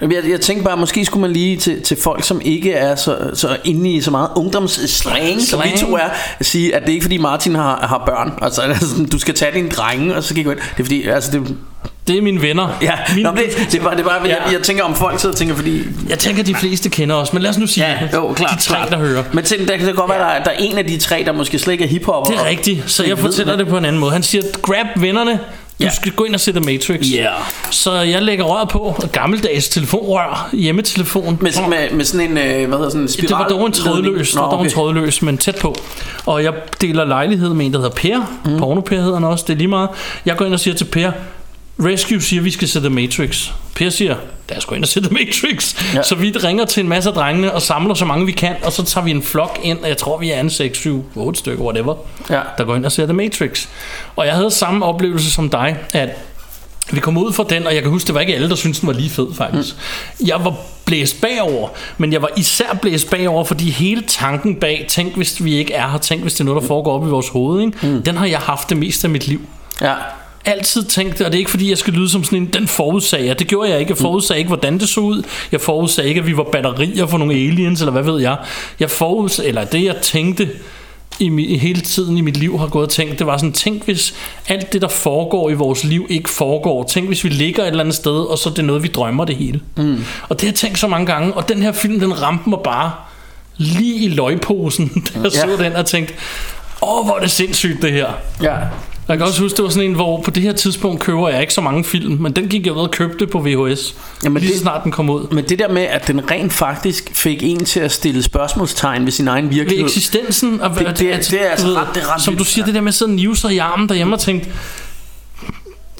[0.00, 3.30] Jeg, jeg tænkte bare, måske skulle man lige til, til folk, som ikke er så,
[3.34, 6.08] så inde i så meget ungdomsslang, som vi to er,
[6.38, 8.32] at sige, at det er ikke fordi Martin har, har børn.
[8.42, 10.58] Altså, sådan, du skal tage dine drenge, og så gik gå ind.
[10.58, 11.56] Det er fordi, altså det,
[12.10, 12.78] Det er mine venner.
[12.82, 14.52] ja, Min, Nå, det, det, bare, det er bare, jeg, Ja.
[14.52, 17.42] jeg tænker om folk sidder og tænker, fordi Jeg tænker, de fleste kender os, men
[17.42, 18.90] lad os nu sige, Ja, jo, klart, de tre, klart.
[18.90, 19.22] der hører.
[19.32, 21.22] Men tænk, der kan det godt være, der, er- der er en af de tre,
[21.26, 22.26] der måske slet ikke er hiphop.
[22.28, 24.12] Det er rigtigt, så jeg fortæller det på en anden måde.
[24.12, 25.90] Han siger, grab vennerne, du Ja.
[25.90, 27.06] skal gå ind og se The Matrix.
[27.14, 27.28] Ja.
[27.70, 31.38] Så jeg lægger røret på, gammeldags telefonrør, hjemmetelefon.
[31.40, 33.42] Med, med, med sådan en, øh, hvad hedder sådan en det spiral?
[33.42, 34.74] var dog en trådløs, det Nå, var dog en okay.
[34.74, 35.74] trådløs, men tæt på.
[36.26, 38.18] Og jeg deler lejlighed med en, der hedder Per.
[38.44, 38.58] Mm.
[38.58, 39.88] Porno Per hedder han også, det er lige meget.
[40.26, 41.10] Jeg går ind og siger til Per,
[41.84, 43.48] Rescue siger, at vi skal se The Matrix.
[43.74, 44.16] Per siger,
[44.48, 45.74] lad os gå ind og se The Matrix.
[45.94, 46.02] Ja.
[46.02, 48.72] Så vi ringer til en masse af drengene og samler så mange vi kan, og
[48.72, 51.38] så tager vi en flok ind, og jeg tror vi er en 6, 7, 8
[51.38, 51.94] stykker, whatever,
[52.30, 52.40] Ja.
[52.58, 53.66] der går ind og ser The Matrix.
[54.16, 56.08] Og jeg havde samme oplevelse som dig, at
[56.92, 58.80] vi kom ud fra den, og jeg kan huske, det var ikke alle, der syntes,
[58.80, 59.74] den var lige fed, faktisk.
[60.20, 60.26] Mm.
[60.26, 60.54] Jeg var
[60.84, 61.68] blæst bagover,
[61.98, 65.88] men jeg var især blæst bagover, fordi hele tanken bag, tænk hvis vi ikke er
[65.90, 67.86] her, tænk hvis det er noget, der foregår op i vores hoved, ikke?
[67.86, 68.02] Mm.
[68.02, 69.40] den har jeg haft det meste af mit liv.
[69.80, 69.94] Ja.
[70.44, 73.26] Altid tænkt og det er ikke fordi, jeg skal lyde som sådan en, den forudsagde
[73.26, 73.38] jeg.
[73.38, 73.90] Det gjorde jeg ikke.
[73.90, 75.22] Jeg forudsagde ikke, hvordan det så ud.
[75.52, 78.36] Jeg forudsagde ikke, at vi var batterier for nogle aliens, eller hvad ved jeg.
[78.80, 80.48] Jeg forudsagde, eller det jeg tænkte,
[81.18, 83.84] i, mi, hele tiden i mit liv har gået og tænkt, det var sådan, tænk
[83.84, 84.14] hvis
[84.48, 86.84] alt det, der foregår i vores liv, ikke foregår.
[86.84, 89.24] Tænk hvis vi ligger et eller andet sted, og så er det noget, vi drømmer
[89.24, 89.60] det hele.
[89.76, 90.04] Mm.
[90.28, 92.58] Og det har jeg tænkt så mange gange, og den her film, den ramte mig
[92.64, 92.92] bare
[93.56, 95.30] lige i løgposen, da jeg Ja.
[95.30, 96.14] så den og tænkte,
[96.82, 98.08] åh, hvor er det sindssygt det her.
[98.42, 98.56] Ja.
[99.10, 101.40] Jeg kan også huske, det var sådan en, hvor på det her tidspunkt køber jeg
[101.40, 103.94] ikke så mange film, men den gik jeg ved og købte på VHS.
[104.24, 105.26] Jamen, lige det- så snart den kom ud.
[105.34, 109.12] Men det der med, at den rent faktisk fik en til at stille spørgsmålstegn ved
[109.12, 109.84] sin egen Ved virkelighed.
[109.86, 110.60] eksistensen.
[110.60, 111.06] Og, Det- det er- det
[111.46, 113.10] er altså ved, ret- det er ret Som du siger, det der med at sidde
[113.10, 114.48] og nive sig i armen derhjemme og tænke,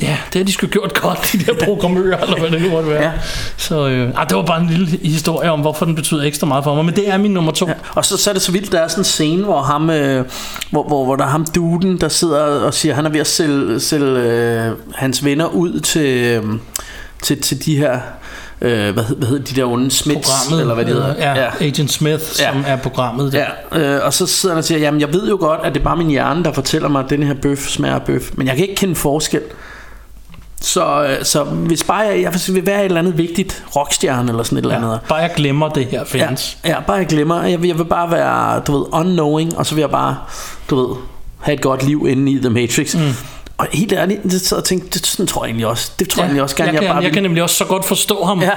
[0.02, 2.88] ja, det har de sgu gjort godt, de der programmører, eller hvad det nu måtte
[2.88, 3.02] være.
[3.02, 3.10] Ja.
[3.56, 6.64] Så øh, ah, det var bare en lille historie om, hvorfor den betyder ekstra meget
[6.64, 7.68] for mig, men det er min nummer to.
[7.68, 7.74] Ja.
[7.94, 10.24] Og så, så er det så vildt, der er sådan en scene, hvor, ham, øh,
[10.70, 13.26] hvor, hvor, hvor der er ham duden, der sidder og siger, han er ved at
[13.26, 16.44] sælge, sælge øh, hans venner ud til, øh,
[17.22, 18.00] til, til de her,
[18.62, 21.10] øh, hvad, hed- hvad hedder de der onde Smiths, Programmet, eller hvad det hedder.
[21.10, 21.48] øh, ja, ja.
[21.60, 22.72] Agent Smith, som Ja.
[22.72, 23.44] er programmet der.
[23.72, 25.80] Ja, øh, og så sidder han og siger, jamen jeg ved jo godt, at det
[25.80, 28.46] er bare min hjerne, der fortæller mig, at den her bøf smager af bøf, men
[28.46, 29.40] jeg kan ikke kende forskel.
[30.60, 34.42] Så, øh, så hvis bare jeg, jeg vil være et eller andet vigtigt rockstjerne eller
[34.42, 34.90] sådan et eller andet.
[34.92, 36.58] Ja, bare jeg glemmer det her findes.
[36.64, 37.42] Ja, ja, bare jeg glemmer.
[37.42, 40.16] Jeg vil, jeg vil bare være, du ved, unknowing, og så vil jeg bare,
[40.70, 40.96] du ved,
[41.40, 42.94] have et godt liv inde i The Matrix.
[42.94, 43.00] Mm.
[43.58, 45.92] Og helt ærligt, det sad og tænkte, det sådan tror jeg egentlig også.
[45.98, 47.64] Det tror jeg egentlig også gerne, jeg, jeg, kan, bare jeg kan nemlig også så
[47.64, 48.40] godt forstå ham.
[48.42, 48.50] Ja,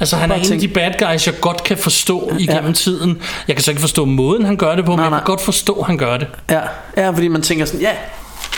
[0.00, 2.72] Altså han er en af de bad guys, jeg godt kan forstå igennem Ja.
[2.72, 3.18] tiden.
[3.48, 5.18] Jeg kan så ikke forstå måden, han gør det på, men Nej, jeg nej.
[5.18, 6.26] kan godt forstå, han gør det.
[6.50, 6.60] ja,
[6.96, 7.90] ja, fordi man tænker sådan, ja,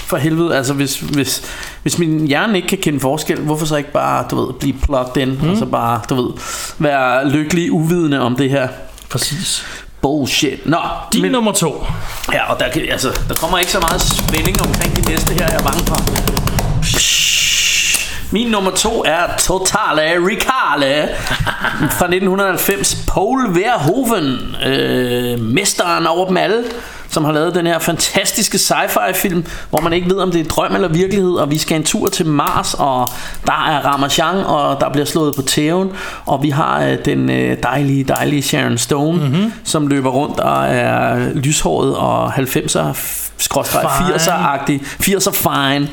[0.07, 1.43] for helvede, altså hvis, hvis,
[1.83, 5.17] hvis min hjerne ikke kan kende forskel, hvorfor så ikke bare, du ved, blive plugged
[5.17, 5.51] in, mm.
[5.51, 6.31] og så bare, du ved,
[6.79, 8.69] være lykkelig uvidende om det her
[9.11, 9.65] Præcis.
[10.03, 10.67] bullshit.
[10.67, 10.79] Nå,
[11.13, 11.85] Din men, nummer to.
[12.33, 15.47] ja, og der, kan, altså, der kommer ikke så meget spænding omkring de næste her,
[15.47, 17.34] jeg er bange for.
[18.35, 21.09] Min nummer to er Totale Ricale
[21.99, 23.05] fra 1990.
[23.09, 26.65] Paul Verhoeven, øh, mesteren over dem alle,
[27.09, 30.45] som har lavet den her fantastiske sci-fi film, hvor man ikke ved, om det er
[30.45, 33.09] drøm eller virkelighed, og vi skal en tur til Mars, og
[33.47, 35.93] der er Ramachan, og der bliver slået på tæven,
[36.27, 39.53] og vi har øh, den øh, dejlige, dejlige Sharon Stone, mm-hmm.
[39.65, 44.15] som løber rundt og er lyshåret og 90'er skråstreg Fine.
[44.15, 45.89] 80'er-agtig 80'er fine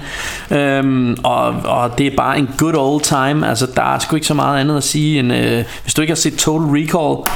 [0.61, 4.27] øhm, og, og det er bare en good old time altså der er sgu ikke
[4.27, 7.29] så meget andet at sige end øh, hvis du ikke har set Total Recall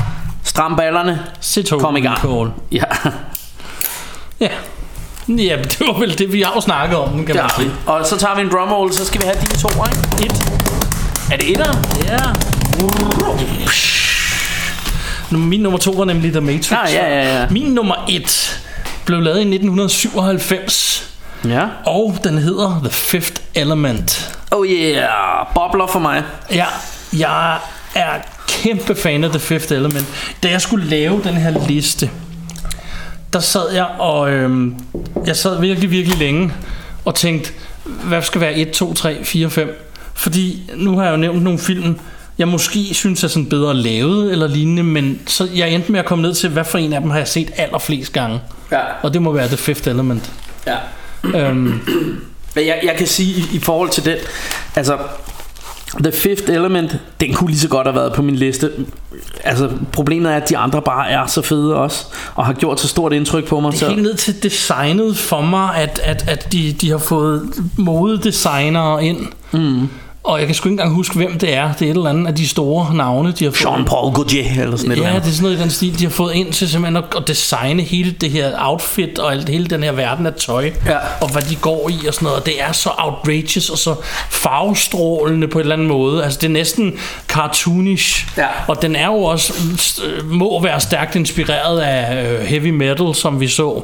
[0.44, 2.52] stram ballerne Se Total kom i gang Recall.
[2.72, 2.84] ja,
[4.42, 4.48] Ja.
[5.28, 7.72] Ja, det var vel det, vi har jo snakket om, kan det man sige.
[7.86, 10.26] og så tager vi en drumroll så skal vi have de to ikke?
[10.26, 10.32] Et.
[11.32, 11.78] er det etteren?
[12.08, 12.18] Ja.
[15.38, 16.72] Min nummer to var nemlig The Matrix.
[16.72, 17.46] Ah, ja, ja, ja.
[17.50, 18.62] Min nummer et
[19.06, 21.12] blev lavet i 1997,
[21.48, 24.38] ja og den hedder The Fifth Element.
[24.52, 26.66] oh yeah bobler for mig Ja,
[27.18, 27.58] jeg
[27.96, 28.10] er
[28.48, 30.06] kæmpe fan af The Fifth Element.
[30.44, 32.10] Da jeg skulle lave den her liste,
[33.34, 34.76] der sad jeg og øhm,
[35.26, 36.52] jeg sad virkelig, virkelig længe
[37.06, 37.52] og tænkte,
[37.84, 39.82] hvad skal være 1, 2, 3, 4, 5?
[40.14, 42.00] Fordi nu har jeg jo nævnt nogle film,
[42.38, 46.06] jeg måske synes er sådan bedre lavet eller lignende, men så jeg endte med at
[46.06, 48.40] komme ned til, hvad for en af dem har jeg set allerflest gange.
[48.72, 50.32] ja, Og det må være The Fifth Element.
[50.68, 50.76] ja.
[51.24, 51.80] Øhm,
[52.56, 54.16] Men jeg, jeg kan sige i, i forhold til den
[54.76, 54.98] Altså
[56.04, 58.72] The Fifth Element Den kunne lige så godt have været på min liste
[59.44, 62.06] Altså problemet er at de andre bare er så fede også
[62.36, 65.42] Og har gjort så stort indtryk på mig Det er helt ned til designet for
[65.42, 69.18] mig, at, at, at de, de har fået modedesignere ind.
[69.52, 69.90] Mm.
[70.26, 71.74] Og jeg kan sgu ikke engang huske, hvem det er.
[71.74, 73.72] Det er et eller andet af de store navne, de har fået.
[73.74, 76.04] Jean-Paul Gaultier eller sådan et eller Ja, det er sådan noget i den stil, de
[76.04, 79.66] har fået ind til simpelthen at, at designe hele det her outfit og alt, hele
[79.68, 80.98] den her verden af tøj, Ja.
[81.22, 82.40] og hvad de går i og sådan noget.
[82.40, 83.96] Og det er så outrageous og så
[84.30, 86.24] farvestrålende på en eller anden måde.
[86.24, 86.94] Altså det er næsten
[87.28, 88.28] cartoonish.
[88.38, 88.48] Ja.
[88.68, 89.54] Og den er jo også,
[90.06, 93.84] øh, må være stærkt inspireret af øh, heavy metal, som vi så.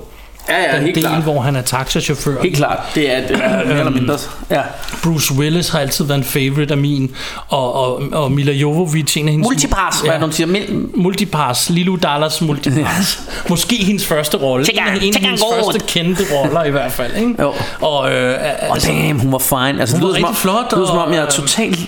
[0.50, 1.24] Ja, ja, den helt del, klart.
[1.24, 2.42] hvor han er taxachauffør.
[2.42, 2.78] Helt klart.
[2.96, 4.18] Det er, det er mere eller mindre.
[4.50, 4.62] Ja.
[5.04, 7.12] Bruce Willis har altid været en favorite af min,
[7.48, 9.46] og, og, og Mila Jovovich, en af hendes...
[9.48, 10.48] Multipass, hvad er det, hun siger?
[10.48, 13.20] Mil- Multipass, Lilu Dallas Multipass.
[13.50, 14.66] Måske hendes første rolle.
[14.74, 17.16] En af, hendes første kendte roller i hvert fald.
[17.16, 17.36] Ikke?
[17.42, 17.54] Jo.
[17.82, 18.38] Og, øh,
[18.74, 19.80] altså, damn, hun var fine.
[19.82, 21.32] Altså, Hun det var lyder som om- flot, Det lyder som om, jeg er øh,
[21.32, 21.80] totalt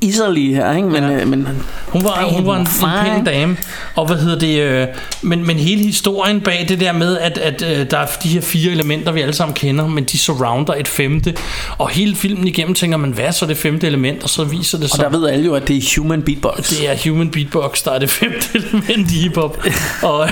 [0.00, 0.88] iserlig her, ikke?
[0.88, 1.24] Men, ja.
[1.24, 1.48] men
[1.88, 3.56] hun var, Damn, hun var en, en pæn dame.
[3.94, 4.60] Og hvad hedder det?
[4.60, 4.86] Øh,
[5.22, 8.40] men, men hele historien bag det der med, at, at øh, der er de her
[8.40, 11.36] fire elementer, vi alle sammen kender, men de surrounder et femte.
[11.78, 14.22] Og hele filmen igennem tænker man, hvad er så det femte element?
[14.22, 15.04] Og så viser det og sig...
[15.04, 16.68] der ved alle jo, at det er human beatbox.
[16.68, 19.64] Det er human beatbox, der er det femte element i hiphop.
[20.02, 20.28] og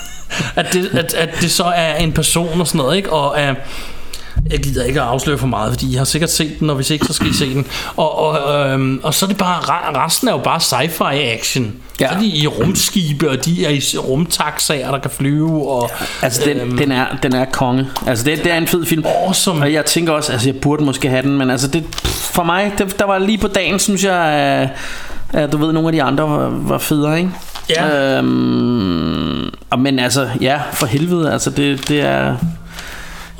[0.60, 3.12] at det, at, at det så er en person og sådan noget, ikke?
[3.12, 3.56] Og at,
[4.50, 6.90] jeg gider ikke at afsløre for meget, fordi I har sikkert set den, og hvis
[6.90, 7.66] ikke, så skal I se den.
[7.96, 11.74] Og, og, øhm, og så er det bare, re- resten er jo bare sci-fi action.
[12.00, 12.08] Ja.
[12.08, 15.70] Så er de i rumskibe, og de er i rumtaxaer, der kan flyve.
[15.70, 15.90] Og,
[16.22, 17.86] Altså, den, øhm, den, er, den er konge.
[18.06, 19.04] Altså, det, det er en fed film.
[19.24, 19.60] Awesome.
[19.62, 22.72] Og jeg tænker også, altså, jeg burde måske have den, men altså, det, for mig,
[22.78, 24.68] det, der var lige på dagen, synes jeg, at,
[25.32, 27.30] at du ved, nogle af de andre var, var federe, ikke?
[27.70, 28.16] Ja.
[28.18, 32.36] Øhm, men altså, ja, for helvede, altså, det, det er...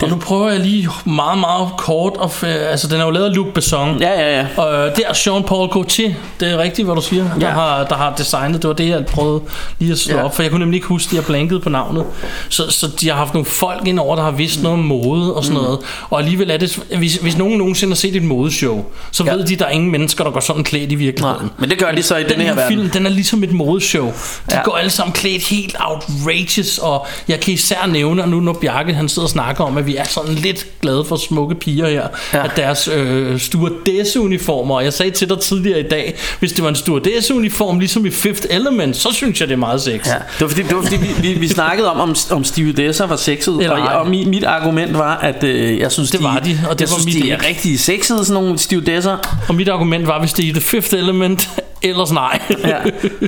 [0.03, 2.13] Og nu prøver jeg lige meget, meget kort.
[2.23, 4.01] At, f- altså, den er jo lavet af Luc Besson.
[4.01, 4.47] Ja, ja, ja.
[4.57, 7.53] Og øh, det er Jean-Paul Gaultier, det er rigtigt, hvad du siger, der, Ja.
[7.53, 8.63] har, der har designet.
[8.63, 9.41] Det var det, jeg prøvede
[9.79, 10.25] lige at slå Ja.
[10.25, 12.05] op, for jeg kunne nemlig ikke huske, de har blanket på navnet.
[12.49, 15.35] Så, så de har haft nogle folk ind over, der har vidst noget om mode
[15.35, 15.65] og sådan mm.
[15.65, 15.79] noget.
[16.11, 19.33] Og alligevel er det, hvis, hvis nogen nogensinde har set et modeshow, så Ja.
[19.35, 21.43] ved de, at der er ingen mennesker, der går sådan klædt i virkeligheden.
[21.43, 22.79] Nej, men det gør de så i Den den her her verden.
[22.79, 24.07] film, den er ligesom et modeshow.
[24.07, 24.13] De
[24.51, 24.57] Ja.
[24.57, 24.63] ja.
[24.63, 28.95] går alle sammen klædt helt outrageous, og jeg kan især nævne, og nu når Bjarke
[28.95, 32.07] han sidder og snakker om, at vi er sådan lidt glade for smukke piger her,
[32.35, 32.45] Ja.
[32.45, 36.69] at deres øh, stewardesse-uniformer, og jeg sagde til dig tidligere i dag, hvis det var
[36.69, 40.09] en stewardesse-uniform, ligesom i Fifth Element, så synes jeg, det er meget sexy.
[40.09, 43.07] Ja, det var fordi, det var fordi vi, vi, vi snakkede om, om, om stewardesser
[43.07, 46.39] var sexede, Eller og, og mit, mit argument var, at øh, jeg synes, Det var
[46.39, 47.47] de, og det jeg var synes, mit de er ikke.
[47.49, 49.17] rigtig sexede, sådan nogle stewardesser.
[49.49, 51.49] Og mit argument var, hvis det er i The Fifth Element,
[51.83, 52.41] ellers nej.
[52.65, 52.79] Ja.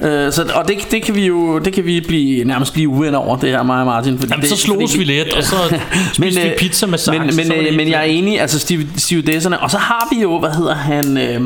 [0.09, 3.19] øh, så, og det, det, kan vi jo det kan vi blive, nærmest blive uvenner
[3.19, 4.19] over, det her, mig og Martin.
[4.19, 5.57] Fordi Jamen, det, så slogs fordi vi lidt, og så
[6.15, 8.59] spiste vi øh, pizza med saks, Men, men, så øh, men jeg er enig, altså
[8.59, 9.61] stew- stewardesserne.
[9.61, 11.41] Og så har vi jo, hvad hedder han, øh,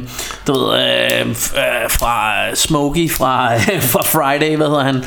[0.47, 1.35] du ved, øh, øh,
[1.91, 3.57] fra Smokey, fra,
[3.93, 5.05] fra Friday, hvad hedder han?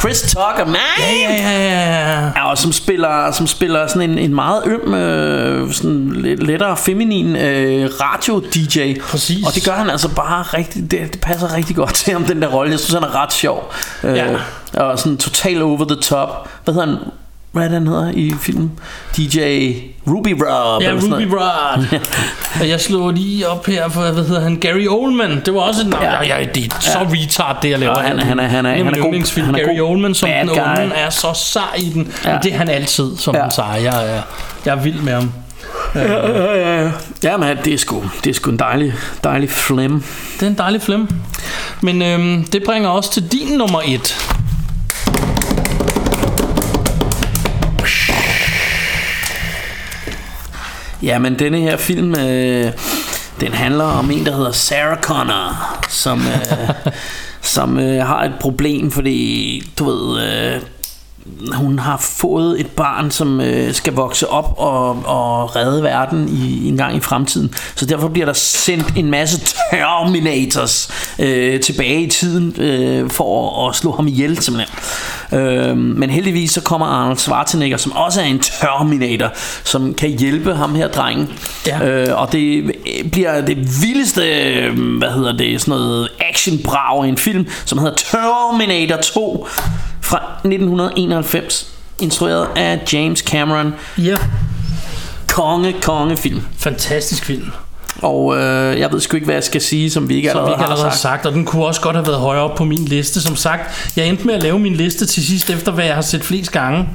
[0.00, 0.76] Chris Tucker, man!
[0.98, 2.24] Ja, ja, ja, ja.
[2.36, 7.36] Ja, og som spiller, som spiller sådan en, en meget øm, øh, sådan lettere feminin
[7.36, 9.00] øh, radio-DJ.
[9.00, 9.46] Præcis.
[9.46, 12.42] Og det gør han altså bare rigtig, det, det passer rigtig godt til ham, den
[12.42, 12.70] der rolle.
[12.72, 13.72] Jeg synes, han er ret sjov.
[14.04, 14.26] Øh, Ja.
[14.74, 16.48] Og sådan total over the top.
[16.64, 16.96] Hvad hedder han?
[17.52, 18.72] Hvad er det, han hedder i filmen?
[19.16, 19.38] DJ
[20.08, 20.82] Ruby Rob.
[20.82, 21.34] Ja, Ruby.
[21.34, 22.00] Rod.
[22.60, 25.42] og jeg slog lige op her for, hvad hedder han, Gary Oldman.
[25.46, 26.02] Det var også et navn.
[26.04, 26.22] Ja.
[26.22, 28.00] Ja, ja, det er så retard, det jeg laver.
[28.00, 29.02] Ja, han- han er- han er- han er min god.
[29.04, 29.46] yndlingsfilm.
[29.46, 30.58] Han er Gary god Oldman som den guy.
[30.58, 32.12] onde er så sej i den.
[32.24, 32.28] Ja.
[32.30, 32.34] Ja.
[32.36, 33.38] Men det er han altid, som Ja.
[33.40, 33.44] ja.
[33.44, 33.82] den seje.
[33.92, 34.20] Jeg, er,
[34.64, 35.32] jeg er vild med ham.
[37.22, 38.94] Ja, men det er sgu, det er sgu en dejlig,
[39.24, 40.04] dejlig flem.
[40.34, 41.08] Det er en dejlig film.
[41.80, 44.16] Men øhm, det bringer os til din nummer et.
[51.02, 52.72] Ja, men denne her film, øh,
[53.40, 56.92] den handler om en, der hedder Sarah Connor, som, øh,
[57.54, 60.60] som øh, har et problem, fordi, du ved, øh,
[61.54, 66.68] hun har fået et barn, som øh, skal vokse op og, og redde verden i,
[66.68, 67.54] en gang i fremtiden.
[67.74, 73.70] Så derfor bliver der sendt en masse Terminators øh, tilbage i tiden øh, for at,
[73.70, 74.78] at slå ham ihjel simpelthen.
[75.32, 79.30] Øh, men heldigvis så kommer Arnold Schwarzenegger, som også er en Terminator,
[79.64, 81.32] som kan hjælpe ham her drengen.
[81.66, 81.86] Ja.
[81.86, 82.72] Øh, og det
[83.12, 87.94] bliver det vildeste, øh, hvad hedder det, sådan noget action-brag i en film, som hedder
[87.94, 89.46] Terminator 2
[90.10, 93.74] fra 1991, instrueret af James Cameron.
[93.98, 94.18] Ja.
[95.28, 96.42] Konge, konge film.
[96.58, 97.52] Fantastisk film.
[98.02, 100.38] Og øh, jeg ved sgu ikke, hvad jeg skal sige, som vi ikke Som vi
[100.38, 101.00] allerede ikke har allerede har sagt.
[101.02, 101.26] sagt.
[101.26, 103.20] Og den kunne også godt have været højere op på min liste.
[103.22, 106.02] Som sagt, jeg endte med at lave min liste til sidst, efter hvad jeg har
[106.02, 106.88] set flest gange.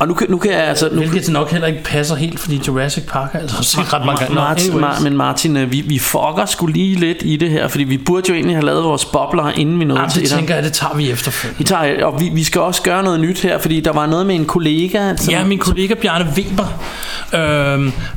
[0.00, 0.88] Og nu, kan- nu kan jeg altså...
[0.92, 4.18] Nu, Hvilket nok heller ikke passer helt, fordi Jurassic Park er altså set ret mange
[4.20, 4.34] gange.
[4.34, 4.72] Martin.
[4.72, 7.98] Mar- men Martin, øh, vi, vi fucker sgu lige lidt i det her, fordi vi
[7.98, 10.64] burde jo egentlig have lavet vores bobler, inden vi nåede Jamen, til det tænker jeg,
[10.64, 11.58] det tager vi efterfølgende.
[11.58, 14.26] Vi tager, og vi, vi skal også gøre noget nyt her, fordi der var noget
[14.26, 15.16] med en kollega.
[15.16, 16.66] Som, Ja, min kollega Bjarne Weber,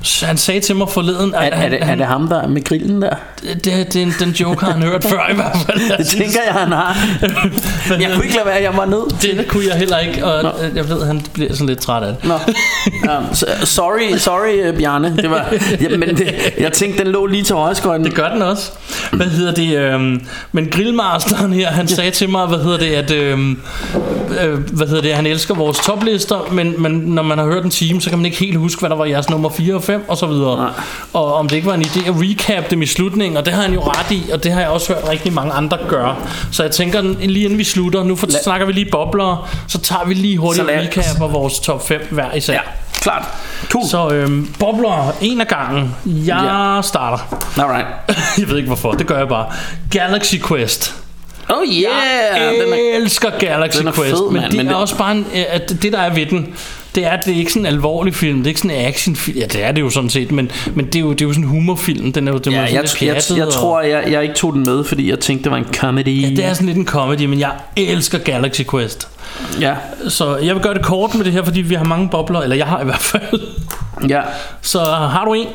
[0.03, 2.27] så han sagde til mig forleden, er, at er, det, er han, det ham, ham
[2.29, 3.15] der med grillen der?
[3.43, 5.79] Det, det, den, den joke har han hørt før i hvert fald.
[5.97, 6.97] Det tænker jeg, han har.
[7.89, 10.25] Men jeg kunne ikke lade være, jeg var nødt til Det kunne jeg heller ikke,
[10.25, 10.49] og Nå.
[10.75, 12.29] Jeg ved, han bliver sådan lidt træt af det.
[12.29, 12.33] Nå.
[13.33, 15.15] Så- sorry, sorry øh, Bjarne.
[15.17, 15.45] Det var,
[15.81, 18.05] ja, men det, jeg tænkte, den lå lige til højreskøjten.
[18.05, 18.71] Det gør den også.
[19.11, 19.77] Hvad hedder det?
[19.77, 23.59] Øhm, men grillmasteren her, han sagde til mig, hvad hedder det, at øhm,
[24.43, 27.69] øh, hvad hedder det, han elsker vores toplister, men, men når man har hørt en
[27.69, 30.03] time, så kan man ikke helt huske, hvad der var jeres nummer 4 og 5
[30.07, 30.57] og så videre.
[30.57, 30.69] Nej.
[31.13, 33.61] Og om det ikke var en idé at recap dem i slutningen, og det har
[33.61, 36.15] han jo ret i, og det har jeg også hørt rigtig mange andre gøre.
[36.51, 39.77] Så jeg tænker, lige inden vi slutter, nu for, Lad- snakker vi lige bobler, så
[39.81, 42.53] tager vi lige hurtigt lad- recap af vores top 5 hver især.
[42.53, 42.59] Ja,
[43.01, 43.25] klart.
[43.69, 43.87] Cool.
[43.89, 45.95] Så øhm, bobler en af gangen.
[46.05, 46.81] Jeg Ja.
[46.81, 47.37] starter.
[47.61, 47.87] Alright.
[48.39, 49.45] Jeg ved ikke hvorfor, det gør jeg bare.
[49.91, 50.95] Galaxy Quest.
[51.49, 51.83] Oh yeah!
[52.35, 54.81] Jeg Den er, elsker Galaxy den er Quest, fed, men mand, det men er det-
[54.81, 56.53] også bare en, at det der er ved den,
[56.95, 59.37] det er, det er ikke sådan en alvorlig film, det er ikke sådan en actionfilm,
[59.39, 61.33] ja det er det jo sådan set, men, men det, er jo, det er jo
[61.33, 63.53] sådan en humorfilm, den er jo, den er ja, sådan jeg, jeg, pjattet, jeg og-
[63.53, 66.21] tror, jeg, jeg ikke tog den med, fordi jeg tænkte, det var en comedy.
[66.21, 69.07] Ja, det er sådan lidt en comedy, men jeg elsker Galaxy Quest.
[69.61, 69.73] Ja,
[70.09, 72.55] Så jeg vil gøre det kort med det her, fordi vi har mange bobler, eller
[72.55, 73.39] jeg har i hvert fald.
[74.09, 74.21] ja.
[74.61, 75.47] Så har du en?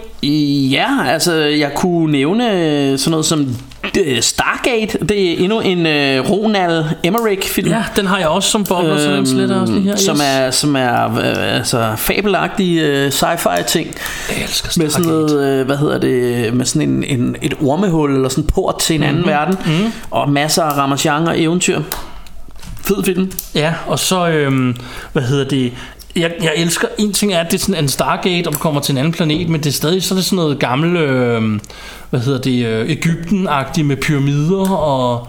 [0.71, 3.57] Ja, altså jeg kunne nævne sådan noget som
[4.01, 4.99] øh, Stargate.
[5.07, 7.69] Det er endnu en øh, Ronald Emmerich film.
[7.69, 9.93] Ja, den har jeg også som bobler, så den sletter også lige her.
[9.93, 10.23] Øhm, som yes.
[10.25, 13.87] er, som er øh, altså fabelagtige øh, sci-fi ting
[14.31, 15.09] Jeg elsker med sådan Stargate.
[15.35, 18.79] noget, øh, hvad hedder det, med sådan en, en, et ormehul eller sådan en port
[18.79, 19.29] til en anden Mhm.
[19.31, 19.93] verden mm.
[20.11, 21.81] og masser af Ramachan og eventyr.
[22.87, 23.33] Fed film.
[23.55, 24.77] Ja, og så, øhm,
[25.13, 25.73] hvad hedder det,
[26.17, 28.81] jeg, jeg elsker, en ting er, at det er sådan en Stargate, og du kommer
[28.81, 31.61] til en anden planet, men det er stadig så er det sådan noget gammel, øh,
[32.11, 35.29] hvad hedder det, øh, Ægypten-agtigt med pyramider og,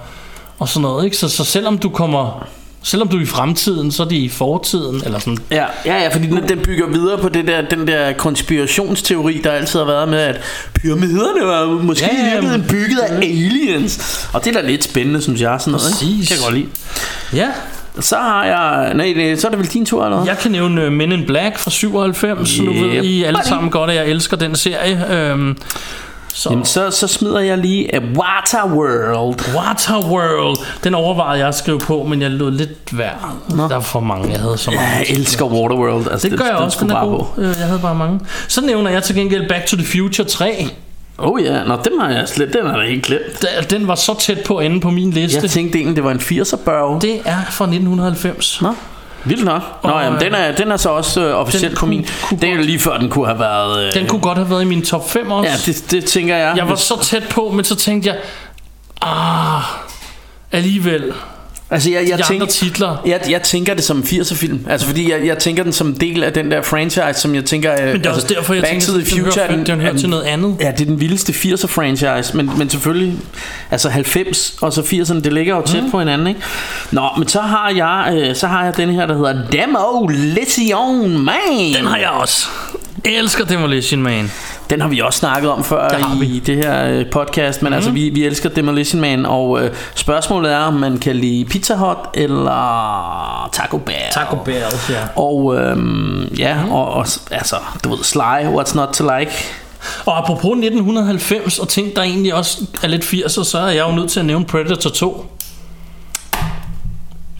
[0.60, 1.18] og sådan noget, ikke?
[1.18, 2.48] Så, så selvom du kommer,
[2.88, 5.38] selvom du er i fremtiden, så er det i fortiden, eller sådan.
[5.52, 9.52] Ja, ja, ja fordi den, den bygger videre på det der, den der konspirationsteori, der
[9.52, 10.42] altid har været med, at
[10.74, 14.28] pyramiderne var måske Ja, ja, i virkeligheden bygget af aliens.
[14.34, 15.58] Og det er da lidt spændende, synes jeg.
[15.60, 16.16] Sådan noget, ikke?
[16.16, 16.28] Præcis.
[16.28, 16.68] Kan jeg godt lide.
[17.34, 17.48] Ja,
[18.00, 18.94] Så har jeg...
[18.94, 20.28] Nej, så er det vel din tur, eller hvad?
[20.28, 23.04] jeg kan nævne øh, Men in Black fra 97, nu ved Yep.
[23.04, 25.06] I alle sammen godt, at jeg elsker den serie.
[25.12, 25.58] Øhm,
[26.34, 26.50] så.
[26.50, 29.56] Jamen, så, så smider jeg lige uh, Waterworld.
[29.56, 33.30] Waterworld, den overvejede jeg at skrive på, men jeg lod lidt værd.
[33.50, 34.88] Der er for mange, jeg havde så mange.
[34.98, 36.08] Jeg elsker Waterworld.
[36.12, 37.20] Altså, Det gør jeg den også, den er bare god.
[37.20, 37.28] på.
[37.42, 38.20] Øh, Jeg havde bare mange.
[38.48, 40.68] Så nævner jeg til gengæld Back to the Future 3.
[41.18, 43.42] Oh ja, nå, den har jeg slet, den har jeg helt glemt.
[43.42, 45.40] Da- Den var så tæt på ende på min liste.
[45.42, 47.02] Jeg tænkte egentlig, det var en 80'er børge.
[47.02, 48.62] Det er fra 1990.
[48.62, 48.74] Nå,
[49.30, 49.62] vildt nok.
[49.84, 52.50] Nå, Og, jamen, den er, den er så også øh, officielt på kunne- kunne Det
[52.50, 53.88] er lige før, den kunne have været...
[53.88, 55.50] Øh, Den kunne godt have været i min top 5 også.
[55.52, 56.58] Ja, det, det tænker jeg.
[56.58, 58.18] Jeg var så tæt på, men så tænkte jeg,
[59.02, 59.62] ah,
[60.52, 61.14] alligevel.
[61.70, 62.98] Altså, jeg, jeg, tænker, titler.
[63.06, 64.66] jeg, jeg tænker det som en 80'er film.
[64.70, 67.74] Altså, fordi jeg, jeg tænker den som del af den der franchise, som jeg tænker...
[67.74, 69.48] øh, Men det er altså, også derfor, jeg Back tænker, to the at den Future,
[69.48, 70.56] hører, den hører til noget andet.
[70.60, 73.14] Ja, det er den vildeste 80'er franchise, men, men selvfølgelig,
[73.72, 75.92] altså 90 og så 80'erne, det ligger jo tæt mm.
[75.92, 76.42] på hinanden, ikke?
[76.92, 81.74] Nå, men så har jeg, øh, så har jeg den her, der hedder Demolition Man.
[81.78, 82.48] Den har jeg også.
[83.06, 84.32] Jeg elsker Demolition Man.
[84.70, 87.74] Den har vi også snakket om før Det i det her øh, podcast, men mm.
[87.74, 91.76] altså vi, vi elsker Demolition Man, og øh, spørgsmålet er, om man kan lide Pizza
[91.76, 93.98] Hut eller Taco Bell.
[94.12, 95.08] Taco Bell, ja.
[95.16, 99.32] Og øhm, ja, og, og altså, du ved, Sly, what's not to like?
[100.06, 103.96] Og apropos 1990 og ting, der egentlig også er lidt 80'er, så er jeg jo
[103.96, 105.37] nødt til at nævne Predator 2.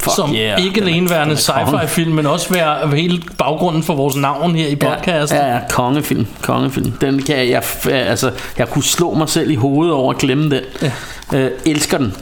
[0.10, 4.16] Fuck som yeah, ikke alene værende sci-fi film, men også være hele baggrunden for vores
[4.16, 5.40] navn her i podcasten.
[5.40, 6.92] Ja, ja, kongefilm, kongefilm.
[6.92, 10.50] Den kan jeg, jeg, altså, jeg kunne slå mig selv i hovedet over at glemme
[10.50, 10.64] den.
[10.82, 10.92] Ja.
[11.40, 12.14] Øh, elsker den.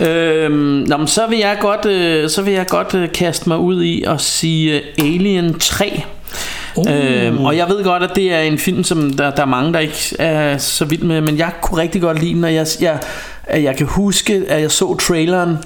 [0.00, 3.58] Øhm, nå, men så vil jeg godt, øh, så vil jeg godt øh, kaste mig
[3.58, 6.02] ud i og sige øh, Alien 3.
[6.76, 6.84] Uh.
[6.88, 9.72] Øhm, og jeg ved godt, at det er en film, som der, der er mange,
[9.72, 12.66] der ikke er så vild med, men jeg kunne rigtig godt lide den, og jeg,
[12.80, 12.98] jeg,
[13.44, 15.58] at jeg kan huske, at jeg så traileren,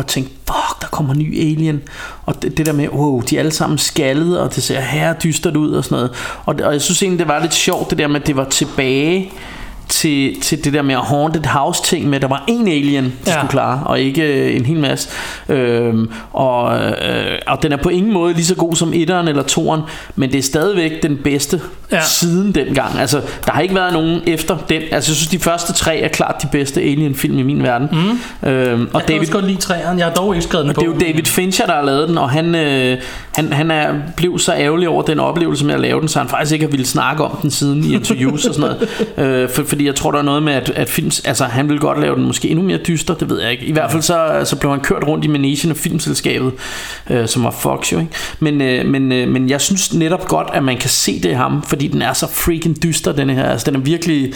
[0.00, 1.82] og tænkte, fuck, der kommer en ny Alien.
[2.26, 5.12] Og det, det der med, wow, de er alle sammen skaldede, og det ser her
[5.12, 6.10] dystert ud og sådan noget.
[6.44, 8.44] Og, og jeg synes egentlig, det var lidt sjovt, det der med, at det var
[8.44, 9.32] tilbage
[9.90, 13.10] til, til det der med haunted house ting med, at der var en alien, de
[13.26, 13.32] Ja.
[13.32, 15.08] skulle klare, og ikke øh, en hel masse.
[15.48, 19.42] Øhm, og, øh, og den er på ingen måde lige så god som etteren eller
[19.42, 19.80] toeren,
[20.16, 21.60] men det er stadigvæk den bedste
[21.92, 22.00] Ja.
[22.02, 22.98] siden dengang.
[22.98, 24.82] Altså, der har ikke været nogen efter den.
[24.82, 27.88] Altså, jeg synes, de første tre er klart de bedste Alien-film i min verden.
[27.92, 28.48] Mm.
[28.48, 29.98] Øhm, og Jeg kan også godt lide træerne.
[29.98, 30.80] Jeg har dog ikke skrevet den på.
[30.80, 32.98] det er jo David Fincher, der har lavet den, og han, øh,
[33.34, 36.28] han, han er, blev så ærgerlig over den oplevelse med at lave den, så han
[36.28, 38.88] faktisk ikke har ville snakke om den siden i interviews og sådan noget.
[39.42, 41.68] Øh, for, fordi fordi jeg tror, der er noget med, at, at film, altså han
[41.68, 43.64] ville godt lave den måske endnu mere dyster, det ved jeg ikke.
[43.64, 46.52] I hvert fald så, så blev han kørt rundt i managen af filmselskabet,
[47.10, 48.12] øh, som var Fox jo, ikke?
[48.40, 51.32] Men, øh, men, øh, men jeg synes netop godt, at man kan se det i
[51.32, 53.44] ham, fordi den er så freaking dyster, den her.
[53.44, 54.32] Altså den er virkelig...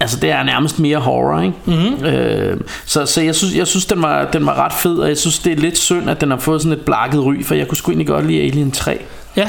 [0.00, 1.54] Altså det er nærmest mere horror, ikke?
[1.64, 2.04] Mm-hmm.
[2.04, 5.18] Øh, så, så jeg synes, jeg synes den, var, den var ret fed Og jeg
[5.18, 7.68] synes det er lidt synd At den har fået sådan et blakket ry For jeg
[7.68, 8.98] kunne sgu egentlig godt lide Alien 3
[9.36, 9.48] Ja.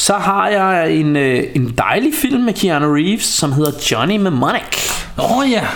[0.00, 4.90] Så har jeg en, øh, en dejlig film med Keanu Reeves Som hedder Johnny Mnemonic
[5.18, 5.66] Åh oh, ja.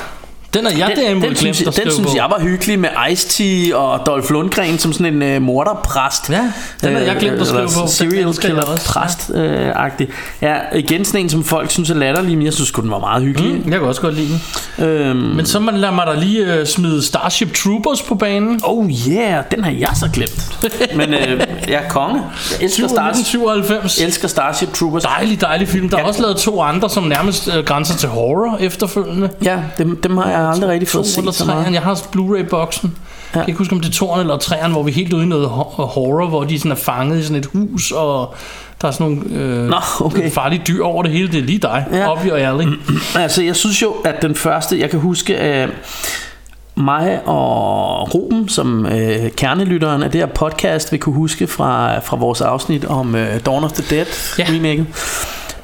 [0.55, 2.17] Den er jeg den, derimod den, synes, glemt at den synes på.
[2.17, 6.31] jeg var hyggelig med Ice-T og Dolph Lundgren som sådan en øh, morderpræst.
[6.31, 6.53] Ja,
[6.83, 7.87] den har jeg glemt at skrive på.
[7.89, 10.09] Serial killer præst øh, agtig.
[10.43, 13.23] Ja, igen sådan en, som folk synes er latterlig, men jeg synes den var meget
[13.23, 13.55] hyggelig.
[13.55, 14.29] Mm, jeg kan også godt lide
[14.79, 14.85] den.
[14.87, 18.61] Øhm, Men så man- lad mig da lige uh, smide Starship Troopers på banen.
[18.65, 20.59] oh yeah, den har jeg så glemt.
[20.99, 22.23] men øh, jeg er konge.
[22.51, 23.99] Jeg elsker, Starship, 1997.
[24.01, 25.03] elsker Starship Troopers.
[25.03, 25.89] Dejlig, dejlig film.
[25.89, 29.31] Der er også lavet to andre, som nærmest uh, grænser til horror efterfølgende.
[29.45, 31.73] Ja, dem, dem har jeg aldrig rigtig fået set så meget.
[31.73, 32.97] Jeg har Blu-ray-boksen.
[33.35, 35.23] Jeg kan ikke huske, om det er toeren eller treeren, hvor vi er helt ude
[35.23, 38.35] i noget ho- horror, hvor de sådan er fanget i sådan et hus, og
[38.83, 40.31] der er sådan nogle øh, Nå, okay.
[40.31, 41.29] farlige dyr over det hele.
[41.29, 41.87] Det er lige dig.
[41.93, 41.97] Ja.
[41.99, 42.11] Ja.
[42.11, 42.67] Op i alley.
[43.17, 45.69] Altså, jeg synes jo, at den første, jeg kan huske, at
[46.77, 52.17] mig og Ruben, som øh, kernelytteren af det her podcast, vil kunne huske fra, fra
[52.17, 54.07] vores afsnit om øh, Dawn of the Dead
[54.39, 54.45] Ja.
[54.49, 54.87] remaket.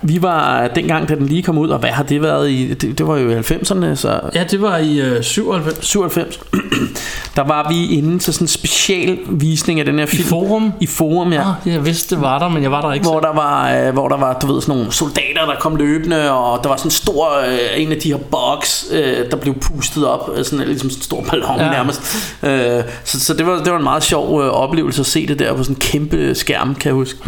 [0.02, 2.74] Vi var dengang, da den lige kom ud, og hvad har det været i?
[2.74, 5.86] Det, det var jo i 90'erne, så Ja, det var i øh, 97.
[5.86, 6.40] 97.
[7.36, 10.28] der var vi inde til sådan en special visning af den her I film.
[10.28, 10.72] forum.
[10.80, 11.40] I forum, ja.
[11.40, 13.06] Ah, jeg vidste, det var der, men jeg var der ikke.
[13.06, 16.32] Hvor der var, øh, hvor der var, du ved, sådan nogle soldater, der kom løbende,
[16.32, 19.54] og der var sådan en stor, øh, en af de her box, øh, der blev
[19.54, 21.70] pustet op, øh, sådan ligesom sådan en stor ballon ja.
[21.70, 22.34] Nærmest.
[22.42, 25.38] Øh, så, så det var, det var en meget sjov øh, oplevelse at se det
[25.38, 27.18] der på sådan en kæmpe skærm, kan jeg huske.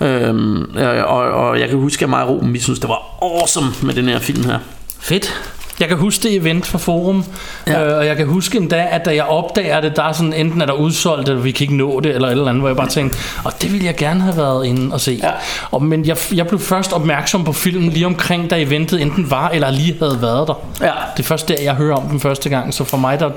[0.00, 0.06] Mm.
[0.06, 3.94] Øh, og, og jeg kan huske, at mig Ruben, vi synes, det var awesome med
[3.94, 4.58] den her film her.
[5.00, 5.34] Fedt.
[5.80, 7.24] Jeg kan huske det event fra Forum,
[7.66, 7.72] Ja.
[7.80, 7.86] ja.
[7.90, 10.60] øh, og jeg kan huske endda, at da jeg opdager det, der er sådan, enten
[10.62, 12.76] er der udsolgt, eller vi kan ikke nå det, eller et eller andet, hvor jeg
[12.76, 15.20] bare tænkte, og det ville jeg gerne have været inde og se.
[15.22, 15.30] Ja.
[15.70, 19.48] Og, men jeg, jeg blev først opmærksom på filmen lige omkring, da eventet enten var,
[19.48, 20.54] eller lige havde været der.
[20.80, 20.92] Ja.
[21.16, 23.30] Det er først der, jeg hører om den første gang, så for mig, der,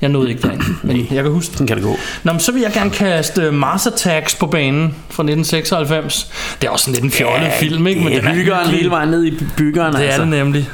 [0.00, 0.62] jeg nåede ikke derind.
[0.82, 1.96] Men jeg kan huske Sådan kan det gå.
[2.22, 6.30] Nå, men så vil jeg gerne kaste Mars Attacks på banen fra 1996.
[6.60, 8.00] Det er også sådan lidt en fjollet ja, film, ikke?
[8.00, 8.78] Men det den er hyggeren hyggelig.
[8.78, 10.20] hele vejen ned i byggeren, Det altså.
[10.20, 10.68] er det nemlig.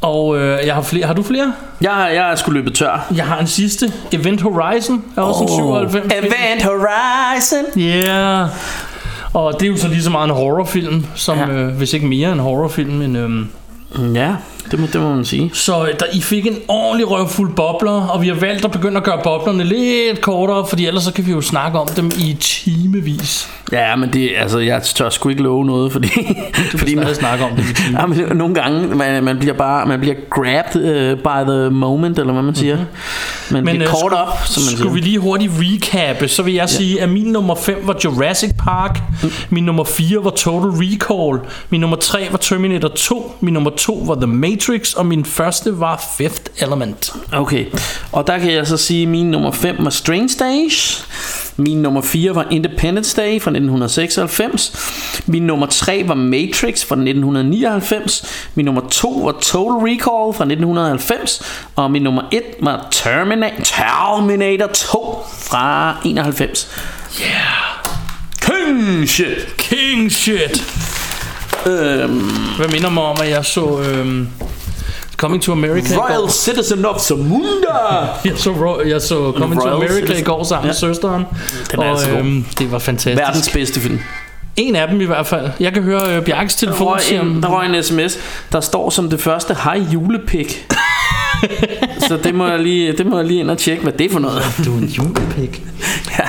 [0.00, 1.06] Og øh, jeg har flere.
[1.06, 1.52] Har du flere?
[1.80, 3.06] Jeg, har- jeg er sgu løbet tør.
[3.14, 3.92] Jeg har en sidste.
[4.12, 6.12] Event Horizon er også en 97 film.
[6.18, 7.64] Event Horizon.
[7.78, 8.48] Yeah.
[9.34, 11.46] Og det er jo så lige så meget en horrorfilm, som Ja.
[11.48, 12.90] øh, hvis ikke mere en horrorfilm.
[12.90, 13.48] Men, øhm,
[14.14, 14.34] Ja,
[14.70, 15.50] det må, det må man sige.
[15.54, 18.96] så øh, der, I fik en ordentlig røvfuld bobler, og vi har valgt at begynde
[18.96, 22.36] at gøre boblerne lidt kortere, fordi ellers så kan vi jo snakke om dem i
[22.40, 23.48] timevis.
[23.72, 26.08] Ja, men det, altså, jeg tør sgu ikke love noget, fordi...
[26.72, 28.18] Du fordi stadig snakke om det i timevis.
[28.18, 32.18] Ja, men nogle gange, man, man bliver bare man bliver grabbed uh, by the moment,
[32.18, 32.76] eller hvad man siger.
[33.50, 36.54] Man Men bliver caught skulle, up, som man skulle vi lige hurtigt recappe, så vil
[36.54, 39.02] jeg sige, at min nummer 5 var Jurassic Park,
[39.50, 44.02] min nummer 4 var Total Recall, min nummer 3 var Terminator 2, min nummer 2
[44.06, 44.59] var The Matrix,
[44.96, 47.12] og min første var Fifth Element.
[47.32, 47.66] Okay,
[48.12, 51.06] og der kan jeg så sige, at min nummer 5 var Strange Days.
[51.56, 55.22] Min nummer 4 var Independence Day fra 1996.
[55.26, 58.24] Min nummer 3 var Matrix fra 1999.
[58.54, 61.42] Min nummer 2 var Total Recall fra 1990.
[61.76, 66.68] Og min nummer 1 var Terminator, Terminator 2 fra 91.
[68.40, 69.54] King shit!
[69.58, 70.79] King shit!
[71.66, 72.20] Øhm,
[72.58, 74.28] Hvad minder mig om, at jeg så øhm,
[75.16, 76.30] Coming to America i Royal.
[76.30, 77.46] Citizen of Zamunda!
[78.24, 80.24] Jeg så, Ro- jeg så Coming to Royal America i Citizen.
[80.24, 80.78] går sammen med Ja.
[80.80, 81.24] søsteren.
[81.70, 82.18] Den er og altså god.
[82.18, 83.18] øhm, det var fantastisk.
[83.26, 83.98] Verdens bedste film.
[84.56, 85.50] En af dem i hvert fald.
[85.60, 88.18] Jeg kan høre øh, Bjarkes Der telefon røg, sige, en, der røg en sms
[88.52, 90.66] Der står som det første Hej julepik
[92.08, 94.10] Så det må, jeg lige, det må jeg lige ind og tjekke Hvad det er
[94.12, 95.62] for noget Du er en julepik.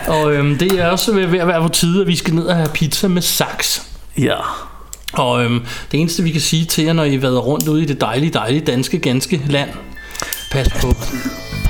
[0.08, 2.44] Og øhm, det er også ved ved at være på tide, at vi skal ned
[2.46, 3.84] og have pizza med saks.
[4.18, 4.36] Ja
[5.14, 7.86] og øhm, det eneste, vi kan sige til jer, når I været rundt ude i
[7.86, 9.70] det dejlige, dejlige danske, ganske land,
[10.52, 10.96] pas på.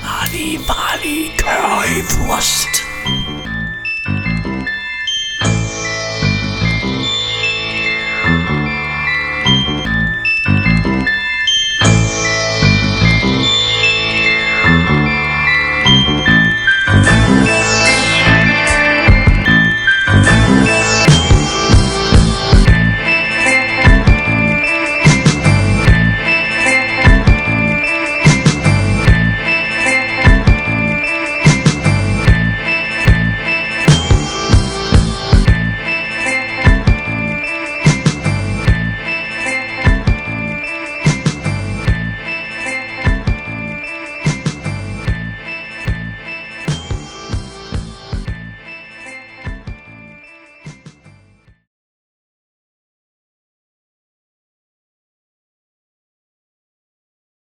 [0.04, 2.81] Party, party, currywurst